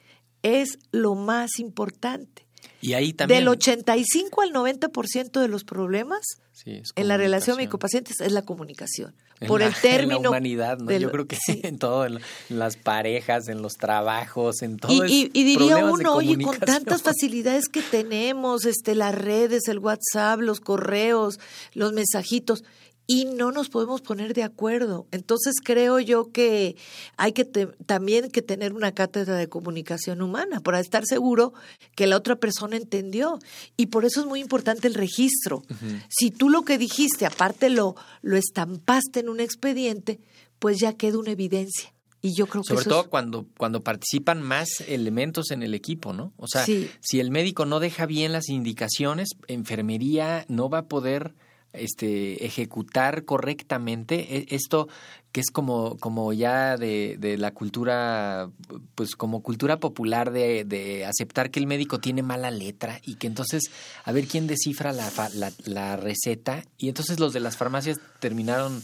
es 0.42 0.78
lo 0.92 1.14
más 1.14 1.58
importante. 1.58 2.46
Y 2.82 2.94
ahí 2.94 3.12
también. 3.12 3.40
Del 3.40 3.48
85 3.48 4.42
al 4.42 4.52
90% 4.52 5.40
de 5.40 5.48
los 5.48 5.64
problemas 5.64 6.20
Sí, 6.52 6.82
en 6.94 7.08
la 7.08 7.16
relación 7.16 7.56
médico-pacientes 7.56 8.20
es 8.20 8.32
la 8.32 8.42
comunicación. 8.42 9.14
En 9.40 9.48
Por 9.48 9.60
la- 9.60 9.68
el 9.68 9.74
término. 9.74 10.16
En 10.16 10.22
la 10.24 10.28
humanidad, 10.30 10.78
¿no? 10.78 10.90
Yo 10.92 11.10
creo 11.10 11.26
que 11.26 11.36
sí. 11.36 11.60
en 11.64 11.78
todo, 11.78 12.04
en, 12.06 12.18
las 12.50 12.76
parejas, 12.76 13.48
en 13.48 13.62
los 13.62 13.74
trabajos, 13.74 14.60
en 14.62 14.76
todo. 14.76 15.06
Y, 15.06 15.30
y- 15.34 15.40
y 15.40 15.44
diría 15.44 15.78
uno, 15.84 16.14
oye, 16.14 16.36
con 16.42 16.58
tantas 16.58 17.02
facilidades 17.02 17.68
que 17.68 17.80
tenemos, 17.82 18.64
este, 18.66 18.94
las 18.94 19.14
redes, 19.14 19.68
el 19.68 19.78
WhatsApp, 19.78 20.40
los 20.40 20.60
correos, 20.60 21.38
los 21.74 21.92
mensajitos, 21.94 22.64
y 23.12 23.24
no 23.24 23.50
nos 23.50 23.68
podemos 23.70 24.02
poner 24.02 24.34
de 24.34 24.44
acuerdo. 24.44 25.08
Entonces 25.10 25.56
creo 25.64 25.98
yo 25.98 26.30
que 26.30 26.76
hay 27.16 27.32
que 27.32 27.44
te- 27.44 27.66
también 27.84 28.30
que 28.30 28.40
tener 28.40 28.72
una 28.72 28.92
cátedra 28.92 29.34
de 29.34 29.48
comunicación 29.48 30.22
humana 30.22 30.60
para 30.60 30.78
estar 30.78 31.04
seguro 31.06 31.52
que 31.96 32.06
la 32.06 32.16
otra 32.16 32.36
persona 32.36 32.76
entendió. 32.76 33.40
Y 33.76 33.86
por 33.86 34.04
eso 34.04 34.20
es 34.20 34.26
muy 34.26 34.38
importante 34.38 34.86
el 34.86 34.94
registro. 34.94 35.62
Si 36.08 36.30
tú 36.30 36.48
lo 36.50 36.62
que 36.62 36.78
dijiste, 36.78 37.26
aparte 37.26 37.68
lo, 37.68 37.96
lo 38.22 38.36
estampaste 38.36 39.18
en 39.18 39.28
un 39.28 39.40
expediente, 39.40 40.20
pues 40.60 40.78
ya 40.78 40.92
queda 40.92 41.18
una 41.18 41.32
evidencia. 41.32 41.92
Y 42.22 42.34
yo 42.36 42.46
creo 42.46 42.62
que 42.62 42.68
Sobre 42.68 42.82
eso 42.82 42.90
todo 42.90 43.00
es- 43.02 43.08
cuando, 43.08 43.46
cuando 43.58 43.82
participan 43.82 44.40
más 44.40 44.68
elementos 44.86 45.50
en 45.50 45.64
el 45.64 45.74
equipo, 45.74 46.12
¿no? 46.12 46.32
O 46.36 46.46
sea, 46.46 46.64
Sí. 46.64 46.88
si 47.00 47.18
el 47.18 47.32
médico 47.32 47.64
no 47.66 47.80
deja 47.80 48.06
bien 48.06 48.30
las 48.32 48.48
indicaciones, 48.50 49.30
enfermería 49.48 50.44
no 50.48 50.68
va 50.68 50.78
a 50.78 50.86
poder 50.86 51.34
este, 51.72 52.44
ejecutar 52.44 53.24
correctamente 53.24 54.36
E- 54.36 54.46
esto 54.54 54.88
que 55.32 55.40
es 55.40 55.50
como, 55.52 55.96
como 55.98 56.32
ya 56.32 56.76
de, 56.76 57.16
de 57.20 57.38
la 57.38 57.52
cultura, 57.52 58.50
pues 58.96 59.14
como 59.14 59.42
cultura 59.42 59.78
popular 59.78 60.32
de, 60.32 60.64
de 60.64 61.04
aceptar 61.06 61.50
que 61.52 61.60
el 61.60 61.68
médico 61.68 62.00
tiene 62.00 62.22
mala 62.24 62.50
letra 62.50 63.00
y 63.06 63.14
que 63.14 63.28
entonces 63.28 63.70
a 64.04 64.10
ver 64.10 64.26
quién 64.26 64.48
descifra 64.48 64.92
la, 64.92 65.08
la, 65.34 65.52
la 65.66 65.96
receta 65.96 66.64
y 66.78 66.88
entonces 66.88 67.20
los 67.20 67.32
de 67.32 67.38
las 67.40 67.56
farmacias 67.56 68.00
terminaron 68.18 68.82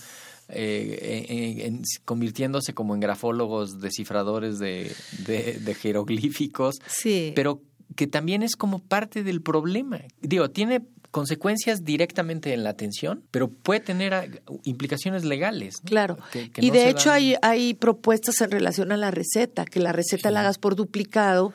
eh, 0.48 1.26
en- 1.28 1.60
en- 1.76 1.82
convirtiéndose 2.04 2.72
como 2.74 2.94
en 2.94 3.00
grafólogos, 3.00 3.80
descifradores 3.80 4.60
de, 4.60 4.92
de, 5.26 5.54
de 5.58 5.74
jeroglíficos, 5.74 6.76
Sí. 6.86 7.32
pero 7.34 7.60
que 7.96 8.06
también 8.06 8.42
es 8.42 8.56
como 8.56 8.78
parte 8.80 9.22
del 9.22 9.42
problema. 9.42 10.00
Digo, 10.20 10.50
tiene 10.50 10.82
consecuencias 11.16 11.82
directamente 11.82 12.52
en 12.52 12.62
la 12.62 12.68
atención, 12.70 13.24
pero 13.30 13.48
puede 13.48 13.80
tener 13.80 14.12
ah, 14.12 14.26
implicaciones 14.64 15.24
legales. 15.24 15.76
¿no? 15.82 15.88
Claro. 15.88 16.18
Que- 16.30 16.50
que 16.50 16.62
y 16.62 16.68
no 16.68 16.74
de 16.74 16.90
hecho 16.90 17.08
dan- 17.08 17.16
hay, 17.16 17.34
hay 17.40 17.72
propuestas 17.72 18.38
en 18.42 18.50
relación 18.50 18.92
a 18.92 18.98
la 18.98 19.10
receta, 19.10 19.64
que 19.64 19.80
la 19.80 19.92
receta 19.92 20.28
Sí. 20.28 20.32
la 20.34 20.40
hagas 20.40 20.58
por 20.58 20.76
duplicado, 20.76 21.54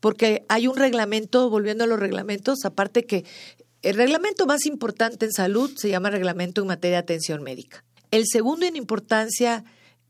porque 0.00 0.46
hay 0.48 0.66
un 0.66 0.76
reglamento, 0.76 1.50
volviendo 1.50 1.84
a 1.84 1.86
los 1.86 2.00
reglamentos, 2.00 2.64
aparte 2.64 3.04
que 3.04 3.26
el 3.82 3.96
reglamento 3.96 4.46
más 4.46 4.64
importante 4.64 5.26
en 5.26 5.32
salud 5.32 5.70
se 5.76 5.90
llama 5.90 6.08
reglamento 6.08 6.62
en 6.62 6.68
materia 6.68 6.96
de 6.96 7.02
atención 7.02 7.42
médica. 7.42 7.84
El 8.10 8.24
segundo 8.26 8.64
en 8.64 8.76
importancia 8.76 9.62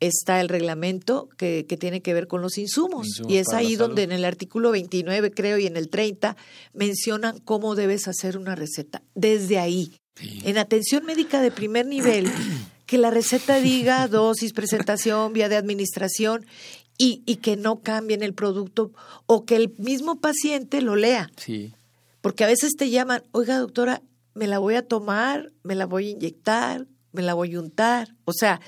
está 0.06 0.40
el 0.40 0.48
reglamento 0.48 1.28
que, 1.36 1.64
que 1.68 1.76
tiene 1.76 2.02
que 2.02 2.14
ver 2.14 2.26
con 2.26 2.42
los 2.42 2.58
insumos. 2.58 3.06
Insumos 3.06 3.32
y 3.32 3.36
es 3.38 3.48
ahí 3.52 3.76
donde 3.76 4.02
en 4.02 4.12
el 4.12 4.24
artículo 4.24 4.70
29, 4.70 5.30
creo, 5.30 5.58
y 5.58 5.66
en 5.66 5.76
el 5.76 5.88
30, 5.88 6.36
mencionan 6.72 7.38
cómo 7.38 7.74
debes 7.74 8.08
hacer 8.08 8.36
una 8.36 8.54
receta. 8.54 9.02
Desde 9.14 9.58
ahí. 9.58 9.96
Sí. 10.16 10.40
En 10.44 10.58
atención 10.58 11.04
médica 11.04 11.40
de 11.40 11.50
primer 11.50 11.86
nivel, 11.86 12.30
que 12.86 12.98
la 12.98 13.10
receta 13.10 13.60
diga 13.60 14.06
dosis, 14.08 14.52
presentación, 14.52 15.32
vía 15.32 15.48
de 15.48 15.56
administración 15.56 16.44
y, 16.98 17.22
y 17.24 17.36
que 17.36 17.56
no 17.56 17.80
cambien 17.80 18.22
el 18.22 18.34
producto 18.34 18.92
o 19.26 19.44
que 19.44 19.56
el 19.56 19.74
mismo 19.78 20.20
paciente 20.20 20.82
lo 20.82 20.96
lea. 20.96 21.30
Sí. 21.36 21.72
Porque 22.20 22.44
a 22.44 22.48
veces 22.48 22.72
te 22.76 22.90
llaman, 22.90 23.22
oiga 23.32 23.58
doctora, 23.58 24.02
me 24.34 24.46
la 24.46 24.58
voy 24.58 24.74
a 24.74 24.86
tomar, 24.86 25.52
me 25.62 25.74
la 25.74 25.86
voy 25.86 26.08
a 26.08 26.10
inyectar, 26.10 26.86
me 27.12 27.22
la 27.22 27.34
voy 27.34 27.54
a 27.54 27.60
untar. 27.60 28.14
O 28.24 28.32
sea, 28.32 28.60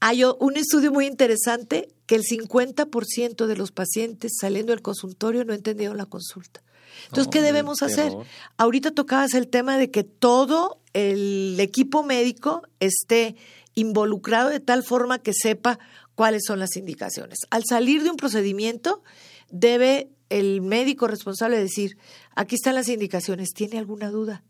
hay 0.00 0.24
un 0.24 0.56
estudio 0.56 0.92
muy 0.92 1.06
interesante 1.06 1.88
que 2.06 2.14
el 2.14 2.22
50% 2.22 3.46
de 3.46 3.56
los 3.56 3.72
pacientes 3.72 4.32
saliendo 4.40 4.72
del 4.72 4.82
consultorio 4.82 5.44
no 5.44 5.54
entendieron 5.54 5.96
la 5.96 6.06
consulta. 6.06 6.62
Entonces, 7.04 7.30
¿qué 7.30 7.42
debemos 7.42 7.82
hacer? 7.82 8.12
Ahorita 8.56 8.90
tocabas 8.90 9.34
el 9.34 9.48
tema 9.48 9.78
de 9.78 9.90
que 9.90 10.04
todo 10.04 10.80
el 10.92 11.56
equipo 11.60 12.02
médico 12.02 12.62
esté 12.80 13.36
involucrado 13.74 14.48
de 14.48 14.60
tal 14.60 14.82
forma 14.82 15.18
que 15.18 15.32
sepa 15.34 15.78
cuáles 16.14 16.44
son 16.46 16.58
las 16.58 16.76
indicaciones. 16.76 17.40
Al 17.50 17.64
salir 17.68 18.02
de 18.02 18.10
un 18.10 18.16
procedimiento, 18.16 19.02
debe 19.50 20.10
el 20.30 20.62
médico 20.62 21.06
responsable 21.06 21.58
decir, 21.58 21.98
aquí 22.34 22.56
están 22.56 22.74
las 22.74 22.88
indicaciones, 22.88 23.52
¿tiene 23.52 23.78
alguna 23.78 24.10
duda? 24.10 24.42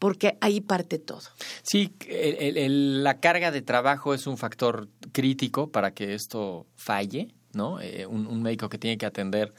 Porque 0.00 0.36
ahí 0.40 0.60
parte 0.60 0.98
todo. 0.98 1.20
Sí, 1.62 1.92
el- 2.08 2.56
el- 2.56 3.04
la 3.04 3.20
carga 3.20 3.52
de 3.52 3.62
trabajo 3.62 4.14
es 4.14 4.26
un 4.26 4.36
factor 4.38 4.88
crítico 5.12 5.70
para 5.70 5.92
que 5.94 6.14
esto 6.14 6.66
falle, 6.74 7.28
¿no? 7.52 7.80
Eh, 7.80 8.06
un, 8.06 8.26
un 8.26 8.42
médico 8.42 8.68
que 8.68 8.78
tiene 8.78 8.98
que 8.98 9.06
atender 9.06 9.54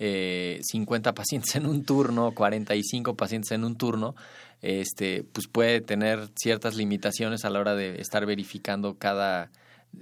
eh, 0.00 0.58
50 0.62 1.14
pacientes 1.14 1.54
en 1.54 1.66
un 1.66 1.84
turno, 1.84 2.32
45 2.32 3.14
pacientes 3.14 3.52
en 3.52 3.62
un 3.64 3.76
turno, 3.76 4.16
este, 4.60 5.22
pues 5.22 5.46
puede 5.46 5.80
tener 5.80 6.28
ciertas 6.34 6.74
limitaciones 6.74 7.44
a 7.44 7.50
la 7.50 7.60
hora 7.60 7.76
de 7.76 8.00
estar 8.00 8.26
verificando 8.26 8.98
cada 8.98 9.52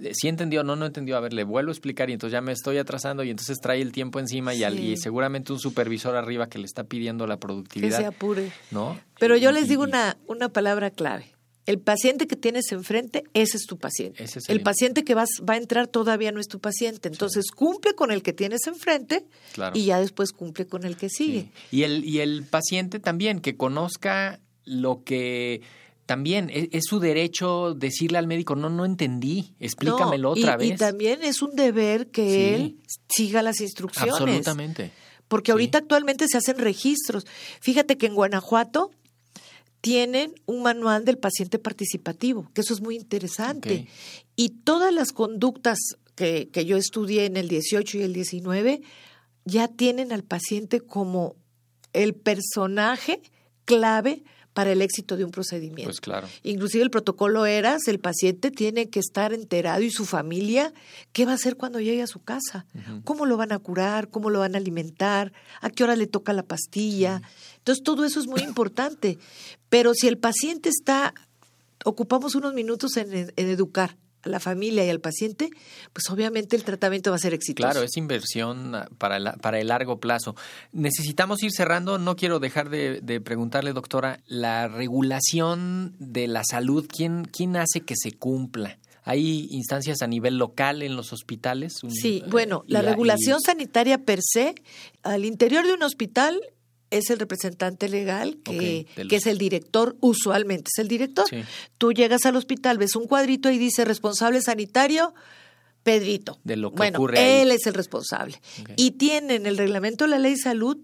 eh, 0.01 0.11
si 0.13 0.27
entendió 0.27 0.61
o 0.61 0.63
no, 0.63 0.75
no 0.75 0.85
entendió, 0.85 1.17
a 1.17 1.19
ver, 1.19 1.33
le 1.33 1.43
vuelvo 1.43 1.69
a 1.69 1.73
explicar 1.73 2.09
y 2.09 2.13
entonces 2.13 2.33
ya 2.33 2.41
me 2.41 2.51
estoy 2.51 2.77
atrasando 2.77 3.23
y 3.23 3.29
entonces 3.29 3.59
trae 3.59 3.81
el 3.81 3.91
tiempo 3.91 4.19
encima 4.19 4.53
y, 4.53 4.63
al- 4.63 4.77
Sí. 4.77 4.91
y 4.91 4.97
seguramente 4.97 5.53
un 5.53 5.59
supervisor 5.59 6.15
arriba 6.15 6.47
que 6.49 6.59
le 6.59 6.65
está 6.65 6.83
pidiendo 6.85 7.27
la 7.27 7.35
Que 7.35 7.41
productividad, 7.41 7.99
se 7.99 8.05
apure. 8.05 8.51
¿no? 8.71 8.99
Pero 9.19 9.35
yo 9.37 9.51
Y- 9.51 9.53
les 9.53 9.67
digo 9.69 9.83
una, 9.83 10.17
una 10.27 10.49
palabra 10.49 10.89
clave. 10.91 11.25
El 11.65 11.79
paciente 11.79 12.27
que 12.27 12.35
tienes 12.35 12.69
enfrente, 12.73 13.23
ese 13.33 13.55
es 13.55 13.65
tu 13.65 13.77
paciente. 13.77 14.21
Ese 14.21 14.39
es 14.39 14.49
el 14.49 14.57
el- 14.57 14.63
paciente 14.63 15.05
que 15.05 15.15
vas, 15.15 15.29
va 15.49 15.53
a 15.53 15.57
entrar 15.57 15.87
todavía 15.87 16.33
no 16.33 16.41
es 16.41 16.49
tu 16.49 16.59
paciente. 16.59 17.07
Entonces 17.07 17.51
cumple 17.51 17.93
con 17.95 18.11
el 18.11 18.21
que 18.21 18.33
tienes 18.33 18.67
enfrente 18.67 19.25
Claro. 19.53 19.77
y 19.77 19.85
ya 19.85 19.97
después 20.01 20.33
cumple 20.33 20.65
con 20.67 20.83
el 20.83 20.97
que 20.97 21.07
sigue. 21.09 21.43
Sí. 21.69 21.77
Y 21.77 21.83
el, 21.83 22.03
y 22.03 22.19
el 22.19 22.43
paciente 22.43 22.99
también, 22.99 23.39
que 23.39 23.55
conozca 23.55 24.41
lo 24.65 25.03
que 25.05 25.61
también 26.13 26.49
es, 26.51 26.69
es 26.71 26.83
su 26.87 26.99
derecho 26.99 27.73
decirle 27.73 28.17
al 28.19 28.27
médico, 28.27 28.55
no, 28.55 28.69
no 28.69 28.85
entendí, 28.85 29.55
explícamelo 29.59 30.29
No, 30.31 30.37
y- 30.37 30.43
otra 30.43 30.63
y, 30.63 30.69
vez. 30.69 30.79
también 30.79 31.23
es 31.23 31.41
un 31.41 31.55
deber 31.55 32.09
que 32.11 32.29
Sí. 32.29 32.53
él 32.53 32.77
siga 33.09 33.41
las 33.41 33.59
instrucciones. 33.61 34.13
Absolutamente. 34.13 34.91
Porque 35.27 35.51
ahorita 35.51 35.79
Sí. 35.79 35.83
actualmente 35.83 36.25
se 36.27 36.37
hacen 36.37 36.57
registros. 36.59 37.25
Fíjate 37.61 37.97
que 37.97 38.05
en 38.05 38.13
Guanajuato 38.15 38.91
tienen 39.81 40.33
un 40.45 40.63
manual 40.63 41.03
del 41.05 41.17
paciente 41.17 41.59
participativo, 41.59 42.49
que 42.53 42.61
eso 42.61 42.73
es 42.73 42.81
muy 42.81 42.95
interesante. 42.95 43.87
Y 44.35 44.49
todas 44.63 44.93
las 44.93 45.11
conductas 45.11 45.77
que, 46.15 46.49
que 46.49 46.65
yo 46.65 46.77
estudié 46.77 47.25
en 47.25 47.35
el 47.37 47.49
18 47.49 47.97
y 47.97 48.01
el 48.03 48.13
19 48.13 48.81
ya 49.45 49.67
tienen 49.67 50.13
al 50.13 50.23
paciente 50.23 50.79
como 50.79 51.35
el 51.91 52.13
personaje 52.13 53.21
clave 53.65 54.23
para 54.53 54.71
el 54.71 54.81
éxito 54.81 55.17
de 55.17 55.25
un 55.25 55.31
procedimiento. 55.31 55.85
Pues 55.85 55.99
claro. 55.99 56.27
Inclusive 56.43 56.83
el 56.83 56.91
protocolo 56.91 57.45
ERAS, 57.45 57.87
el 57.87 57.99
paciente 57.99 58.51
tiene 58.51 58.89
que 58.89 58.99
estar 58.99 59.33
enterado 59.33 59.81
y 59.81 59.91
su 59.91 60.05
familia, 60.05 60.73
¿qué 61.11 61.25
va 61.25 61.31
a 61.31 61.35
hacer 61.35 61.57
cuando 61.57 61.79
llegue 61.79 62.01
a 62.01 62.07
su 62.07 62.19
casa? 62.19 62.65
¿Cómo 63.03 63.25
lo 63.25 63.37
van 63.37 63.51
a 63.51 63.59
curar? 63.59 64.09
¿Cómo 64.09 64.29
lo 64.29 64.39
van 64.39 64.55
a 64.55 64.59
alimentar? 64.59 65.33
¿A 65.61 65.69
qué 65.69 65.83
hora 65.83 65.95
le 65.95 66.07
toca 66.07 66.33
la 66.33 66.43
pastilla? 66.43 67.21
Entonces 67.57 67.83
todo 67.83 68.05
eso 68.05 68.19
es 68.19 68.27
muy 68.27 68.41
importante. 68.41 69.17
Pero 69.69 69.93
si 69.93 70.07
el 70.07 70.17
paciente 70.17 70.69
está, 70.69 71.13
ocupamos 71.83 72.35
unos 72.35 72.53
minutos 72.53 72.95
en, 72.97 73.11
en 73.13 73.49
educar 73.49 73.97
la 74.23 74.39
familia 74.39 74.85
y 74.85 74.89
al 74.89 74.99
paciente, 74.99 75.49
pues 75.91 76.09
obviamente 76.09 76.55
el 76.55 76.63
tratamiento 76.63 77.09
va 77.11 77.17
a 77.17 77.19
ser 77.19 77.33
exitoso. 77.33 77.69
Claro, 77.69 77.83
es 77.83 77.97
inversión 77.97 78.75
ah, 78.75 78.87
para 78.97 79.17
el, 79.17 79.29
para 79.41 79.59
el 79.59 79.67
largo 79.67 79.99
plazo. 79.99 80.35
Necesitamos 80.71 81.43
ir 81.43 81.51
cerrando. 81.51 81.97
No 81.97 82.15
quiero 82.15 82.39
dejar 82.39 82.69
de, 82.69 83.01
de 83.01 83.21
preguntarle, 83.21 83.73
doctora, 83.73 84.19
la 84.27 84.67
regulación 84.67 85.95
de 85.99 86.27
la 86.27 86.43
salud, 86.43 86.85
¿quién, 86.87 87.25
¿quién 87.25 87.57
hace 87.57 87.81
que 87.81 87.95
se 87.97 88.13
cumpla? 88.13 88.79
¿Hay 89.05 89.47
instancias 89.51 90.01
a 90.01 90.07
nivel 90.07 90.37
local 90.37 90.81
en 90.81 90.95
los 90.95 91.11
hospitales? 91.11 91.81
Sí, 91.89 92.21
eh, 92.23 92.29
bueno, 92.29 92.63
la 92.67 92.81
regulación 92.81 93.41
sanitaria 93.41 93.97
per 93.97 94.19
se, 94.21 94.55
al 95.03 95.25
interior 95.25 95.65
de 95.65 95.73
un 95.73 95.83
hospital 95.83 96.39
es 96.97 97.09
el 97.09 97.19
representante 97.19 97.89
legal, 97.89 98.37
que, 98.43 98.85
los- 98.95 99.11
es 99.13 99.25
el 99.27 99.37
director, 99.37 99.95
usualmente 99.99 100.69
es 100.73 100.79
el 100.81 100.87
director. 100.87 101.25
Sí. 101.29 101.43
Tú 101.77 101.91
llegas 101.93 102.25
al 102.25 102.35
hospital, 102.35 102.77
ves 102.77 102.95
un 102.95 103.07
cuadrito 103.07 103.49
y 103.51 103.57
dice 103.57 103.85
responsable 103.85 104.41
sanitario, 104.41 105.13
Pedrito. 105.83 106.39
De 106.45 106.55
lo 106.55 106.71
que 106.71 106.77
bueno, 106.77 106.97
ocurre 106.97 107.19
ahí. 107.19 107.41
él 107.41 107.51
es 107.51 107.65
el 107.67 107.73
responsable. 107.73 108.41
Y 108.77 108.91
tiene 108.91 109.35
en 109.35 109.45
el 109.45 109.57
reglamento 109.57 110.05
de 110.05 110.11
la 110.11 110.19
ley 110.19 110.31
de 110.35 110.37
salud 110.37 110.77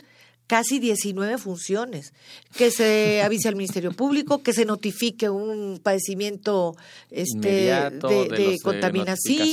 casi 0.45 0.79
19 0.79 1.37
funciones, 1.37 2.11
que 2.57 2.69
se 2.71 3.21
avise 3.23 3.47
al 3.47 3.55
Ministerio 3.55 3.91
Público, 3.93 4.41
que 4.43 4.51
se 4.51 4.65
notifique 4.65 5.29
un 5.29 5.79
padecimiento 5.81 6.75
este, 7.11 7.37
Inmediato, 7.37 8.07
de, 8.25 8.57
contaminación, 8.61 9.47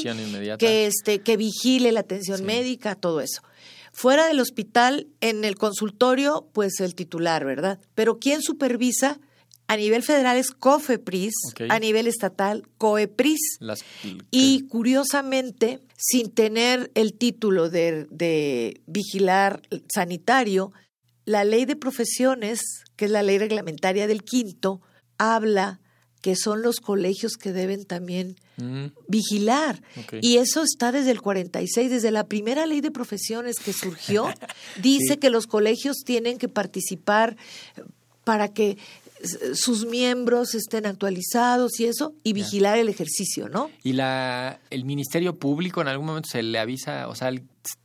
que, 0.58 0.86
este, 0.86 1.20
que 1.20 1.36
vigile 1.36 1.92
la 1.92 2.00
atención 2.00 2.38
Sí. 2.38 2.44
médica, 2.44 2.94
todo 2.96 3.20
eso. 3.20 3.42
Fuera 3.98 4.26
del 4.26 4.40
hospital, 4.40 5.06
en 5.22 5.44
el 5.44 5.56
consultorio, 5.56 6.48
pues 6.52 6.80
el 6.80 6.94
titular, 6.94 7.44
¿verdad? 7.46 7.80
Pero 7.94 8.18
¿quién 8.18 8.42
supervisa? 8.42 9.18
A 9.68 9.76
nivel 9.76 10.02
federal 10.02 10.36
es 10.36 10.50
COFEPRIS, 10.52 11.32
a 11.70 11.78
nivel 11.80 12.06
estatal 12.06 12.68
COEPRIS. 12.78 13.56
Las- 13.58 13.82
Y 14.30 14.66
curiosamente, 14.68 15.80
sin 15.96 16.30
tener 16.30 16.90
el 16.94 17.14
título 17.14 17.68
de, 17.70 18.06
de 18.10 18.80
vigilar 18.86 19.62
sanitario, 19.92 20.72
la 21.24 21.44
ley 21.44 21.64
de 21.64 21.74
profesiones, 21.74 22.60
que 22.96 23.06
es 23.06 23.10
la 23.10 23.22
ley 23.22 23.38
reglamentaria 23.38 24.06
del 24.06 24.22
quinto, 24.22 24.82
habla 25.18 25.80
que 26.26 26.34
son 26.34 26.60
los 26.60 26.80
colegios 26.80 27.36
que 27.36 27.52
deben 27.52 27.84
también 27.84 28.34
Mm, 28.58 28.86
vigilar. 29.06 29.80
Y 30.22 30.38
eso 30.38 30.62
está 30.62 30.90
desde 30.90 31.10
el 31.10 31.20
46, 31.20 31.90
desde 31.90 32.10
la 32.10 32.24
primera 32.26 32.64
ley 32.64 32.80
de 32.80 32.90
profesiones 32.90 33.56
que 33.58 33.74
surgió, 33.74 34.26
dice 34.82 35.12
Sí. 35.12 35.16
que 35.18 35.28
los 35.30 35.46
colegios 35.46 35.98
tienen 36.06 36.38
que 36.38 36.48
participar 36.48 37.36
para 38.24 38.48
que 38.48 38.78
sus 39.54 39.86
miembros 39.86 40.54
estén 40.54 40.86
actualizados 40.86 41.78
y 41.80 41.86
eso, 41.86 42.14
y 42.22 42.32
vigilar 42.32 42.78
el 42.78 42.88
ejercicio, 42.88 43.48
¿no? 43.48 43.70
Y 43.82 43.92
la, 43.92 44.60
el 44.70 44.84
Ministerio 44.84 45.38
Público 45.38 45.80
en 45.80 45.88
algún 45.88 46.06
momento 46.06 46.28
se 46.30 46.42
le 46.42 46.58
avisa, 46.58 47.08
o 47.08 47.14
sea, 47.14 47.32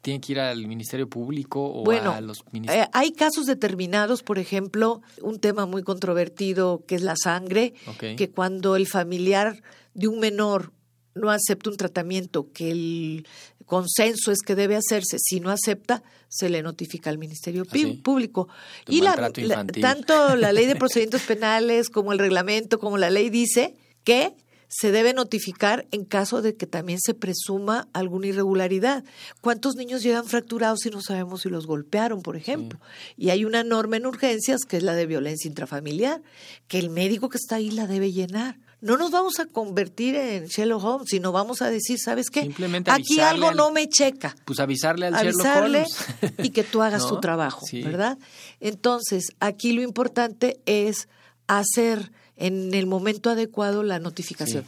tiene 0.02 0.22
que 0.22 0.34
ir 0.34 0.40
al 0.40 0.68
Ministerio 0.68 1.10
Público 1.10 1.64
o 1.64 1.84
Bueno, 1.84 2.12
a 2.12 2.22
los 2.22 2.44
ministerios. 2.52 2.88
Eh, 2.88 2.90
hay 2.94 3.12
casos 3.14 3.46
determinados, 3.46 4.24
por 4.24 4.40
ejemplo, 4.40 5.02
un 5.22 5.40
tema 5.40 5.66
muy 5.66 5.84
controvertido 5.84 6.84
que 6.88 6.96
es 6.96 7.02
la 7.02 7.16
sangre, 7.16 7.74
que 8.00 8.30
cuando 8.30 8.76
el 8.76 8.88
familiar 8.88 9.62
de 9.94 10.08
un 10.08 10.20
menor 10.20 10.72
no 11.14 11.30
acepta 11.30 11.70
un 11.70 11.78
tratamiento 11.78 12.52
que 12.54 12.72
el 12.72 13.28
consenso 13.72 14.34
es 14.34 14.40
que 14.46 14.54
debe 14.54 14.76
hacerse, 14.76 15.16
si 15.18 15.40
no 15.40 15.50
acepta, 15.50 16.04
se 16.28 16.50
le 16.50 16.62
notifica 16.62 17.10
al 17.10 17.18
Ministerio 17.18 17.64
¿Ah, 17.66 17.72
Público. 18.04 18.50
Y 18.86 19.00
la, 19.00 19.32
tanto 19.80 20.36
la 20.36 20.52
ley 20.52 20.66
de 20.66 20.76
procedimientos 20.82 21.22
penales 21.22 21.90
como 21.90 22.12
el 22.12 22.20
reglamento, 22.20 22.80
como 22.80 22.98
la 22.98 23.10
ley 23.10 23.30
dice 23.30 23.74
que 24.04 24.36
se 24.68 24.92
debe 24.92 25.14
notificar 25.14 25.88
en 25.92 26.04
caso 26.04 26.42
de 26.42 26.58
que 26.58 26.68
también 26.68 27.00
se 27.00 27.14
presuma 27.14 27.88
alguna 27.94 28.28
irregularidad. 28.28 29.06
¿Cuántos 29.40 29.76
niños 29.78 30.04
llegan 30.04 30.26
fracturados 30.26 30.86
y 30.86 30.90
no 30.90 31.02
sabemos 31.02 31.44
si 31.44 31.50
los 31.50 31.66
golpearon, 31.66 32.24
por 32.24 32.36
ejemplo? 32.36 32.78
Y 33.16 33.30
hay 33.30 33.46
una 33.46 33.64
norma 33.64 33.96
en 33.96 34.06
urgencias 34.06 34.66
que 34.68 34.76
es 34.76 34.84
la 34.84 34.96
de 34.96 35.06
violencia 35.06 35.48
intrafamiliar, 35.48 36.22
que 36.68 36.78
el 36.78 36.90
médico 36.90 37.30
que 37.30 37.38
está 37.38 37.56
ahí 37.56 37.72
la 37.72 37.88
debe 37.88 38.12
llenar. 38.12 38.58
No 38.82 38.98
nos 38.98 39.12
vamos 39.12 39.40
a 39.40 39.46
convertir 39.46 40.16
en 40.16 40.46
Sherlock 40.48 40.84
Holmes, 40.84 41.08
sino 41.10 41.32
vamos 41.32 41.62
a 41.62 41.70
decir, 41.70 42.00
¿sabes 42.00 42.30
qué? 42.32 42.42
Simplemente 42.42 42.90
Aquí 42.92 43.20
algo 43.20 43.50
al- 43.50 43.56
no 43.56 43.72
me 43.72 43.88
checa 43.88 44.36
Pues 44.44 44.60
avisarle 44.60 45.06
al 45.06 45.14
Sherlock 45.14 45.46
avisarle 45.46 45.86
Holmes. 46.22 46.34
y 46.40 46.50
que 46.50 46.64
tú 46.64 46.82
hagas 46.82 47.04
¿No? 47.04 47.10
tu 47.10 47.20
trabajo, 47.22 47.66
Sí. 47.66 47.84
¿verdad? 47.84 48.18
Entonces, 48.60 49.28
aquí 49.40 49.74
lo 49.74 49.82
importante 49.84 50.60
es 50.66 51.08
hacer 51.48 52.12
en 52.36 52.74
el 52.74 52.88
momento 52.88 53.30
adecuado 53.30 53.84
la 53.84 54.00
notificación. 54.00 54.66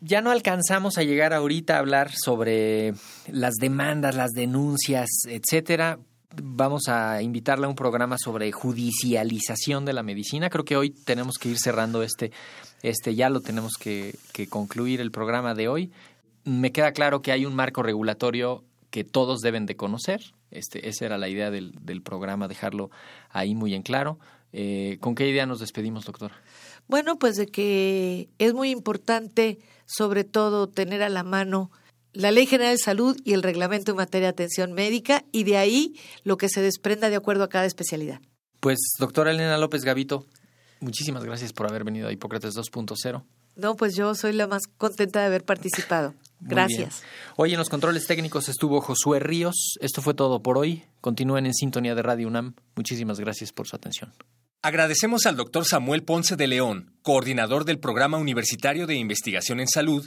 Ya 0.00 0.20
no 0.20 0.30
alcanzamos 0.30 0.98
a 0.98 1.02
llegar 1.02 1.32
ahorita 1.32 1.74
a 1.76 1.78
hablar 1.80 2.12
sobre 2.14 2.94
las 3.26 3.54
demandas, 3.54 4.14
las 4.14 4.30
denuncias, 4.30 5.08
etcétera. 5.26 5.98
Vamos 6.42 6.88
a 6.88 7.22
invitarla 7.22 7.66
a 7.66 7.70
un 7.70 7.76
programa 7.76 8.16
sobre 8.18 8.52
judicialización 8.52 9.84
de 9.84 9.92
la 9.92 10.02
medicina. 10.02 10.50
Creo 10.50 10.64
que 10.64 10.76
hoy 10.76 10.90
tenemos 10.90 11.36
que 11.38 11.48
ir 11.48 11.58
cerrando 11.58 12.02
este, 12.02 12.32
este 12.82 13.14
ya 13.14 13.30
lo 13.30 13.40
tenemos 13.40 13.74
que, 13.78 14.14
que 14.32 14.48
concluir 14.48 15.00
el 15.00 15.10
programa 15.10 15.54
de 15.54 15.68
hoy. 15.68 15.92
Me 16.44 16.72
queda 16.72 16.92
claro 16.92 17.22
que 17.22 17.32
hay 17.32 17.46
un 17.46 17.54
marco 17.54 17.82
regulatorio 17.82 18.64
que 18.90 19.04
todos 19.04 19.40
deben 19.40 19.66
de 19.66 19.76
conocer. 19.76 20.34
Este, 20.50 20.88
esa 20.88 21.06
era 21.06 21.18
la 21.18 21.28
idea 21.28 21.50
del, 21.50 21.72
del 21.80 22.02
programa, 22.02 22.48
dejarlo 22.48 22.90
ahí 23.30 23.54
muy 23.54 23.74
en 23.74 23.82
claro. 23.82 24.18
Eh, 24.52 24.98
¿Con 25.00 25.14
qué 25.14 25.28
idea 25.28 25.46
nos 25.46 25.60
despedimos, 25.60 26.04
doctor? 26.04 26.32
Bueno, 26.88 27.18
pues 27.18 27.36
de 27.36 27.46
que 27.46 28.28
es 28.38 28.54
muy 28.54 28.70
importante, 28.70 29.58
sobre 29.84 30.24
todo, 30.24 30.68
tener 30.68 31.02
a 31.02 31.08
la 31.08 31.24
mano 31.24 31.70
la 32.16 32.30
Ley 32.30 32.46
General 32.46 32.74
de 32.74 32.78
Salud 32.78 33.16
y 33.24 33.34
el 33.34 33.42
reglamento 33.42 33.92
en 33.92 33.98
materia 33.98 34.28
de 34.28 34.30
atención 34.30 34.72
médica 34.72 35.24
y 35.32 35.44
de 35.44 35.58
ahí 35.58 35.94
lo 36.24 36.36
que 36.36 36.48
se 36.48 36.62
desprenda 36.62 37.10
de 37.10 37.16
acuerdo 37.16 37.44
a 37.44 37.48
cada 37.48 37.66
especialidad. 37.66 38.20
Pues, 38.60 38.78
doctora 38.98 39.30
Elena 39.30 39.58
López 39.58 39.84
Gavito, 39.84 40.26
muchísimas 40.80 41.24
gracias 41.24 41.52
por 41.52 41.68
haber 41.68 41.84
venido 41.84 42.08
a 42.08 42.12
Hipócrates 42.12 42.54
2.0. 42.54 43.22
No, 43.56 43.74
pues 43.76 43.94
yo 43.94 44.14
soy 44.14 44.32
la 44.32 44.46
más 44.46 44.62
contenta 44.76 45.20
de 45.20 45.26
haber 45.26 45.44
participado. 45.44 46.14
Gracias. 46.40 47.02
Hoy 47.36 47.52
en 47.52 47.58
los 47.58 47.70
controles 47.70 48.06
técnicos 48.06 48.50
estuvo 48.50 48.82
Josué 48.82 49.20
Ríos. 49.20 49.78
Esto 49.80 50.02
fue 50.02 50.12
todo 50.12 50.42
por 50.42 50.58
hoy. 50.58 50.84
Continúen 51.00 51.46
en 51.46 51.54
sintonía 51.54 51.94
de 51.94 52.02
Radio 52.02 52.28
UNAM. 52.28 52.54
Muchísimas 52.74 53.18
gracias 53.18 53.52
por 53.52 53.66
su 53.66 53.74
atención. 53.74 54.12
Agradecemos 54.60 55.24
al 55.24 55.36
doctor 55.36 55.64
Samuel 55.64 56.02
Ponce 56.02 56.36
de 56.36 56.46
León, 56.46 56.92
coordinador 57.00 57.64
del 57.64 57.78
Programa 57.78 58.18
Universitario 58.18 58.86
de 58.86 58.96
Investigación 58.96 59.60
en 59.60 59.68
Salud 59.68 60.06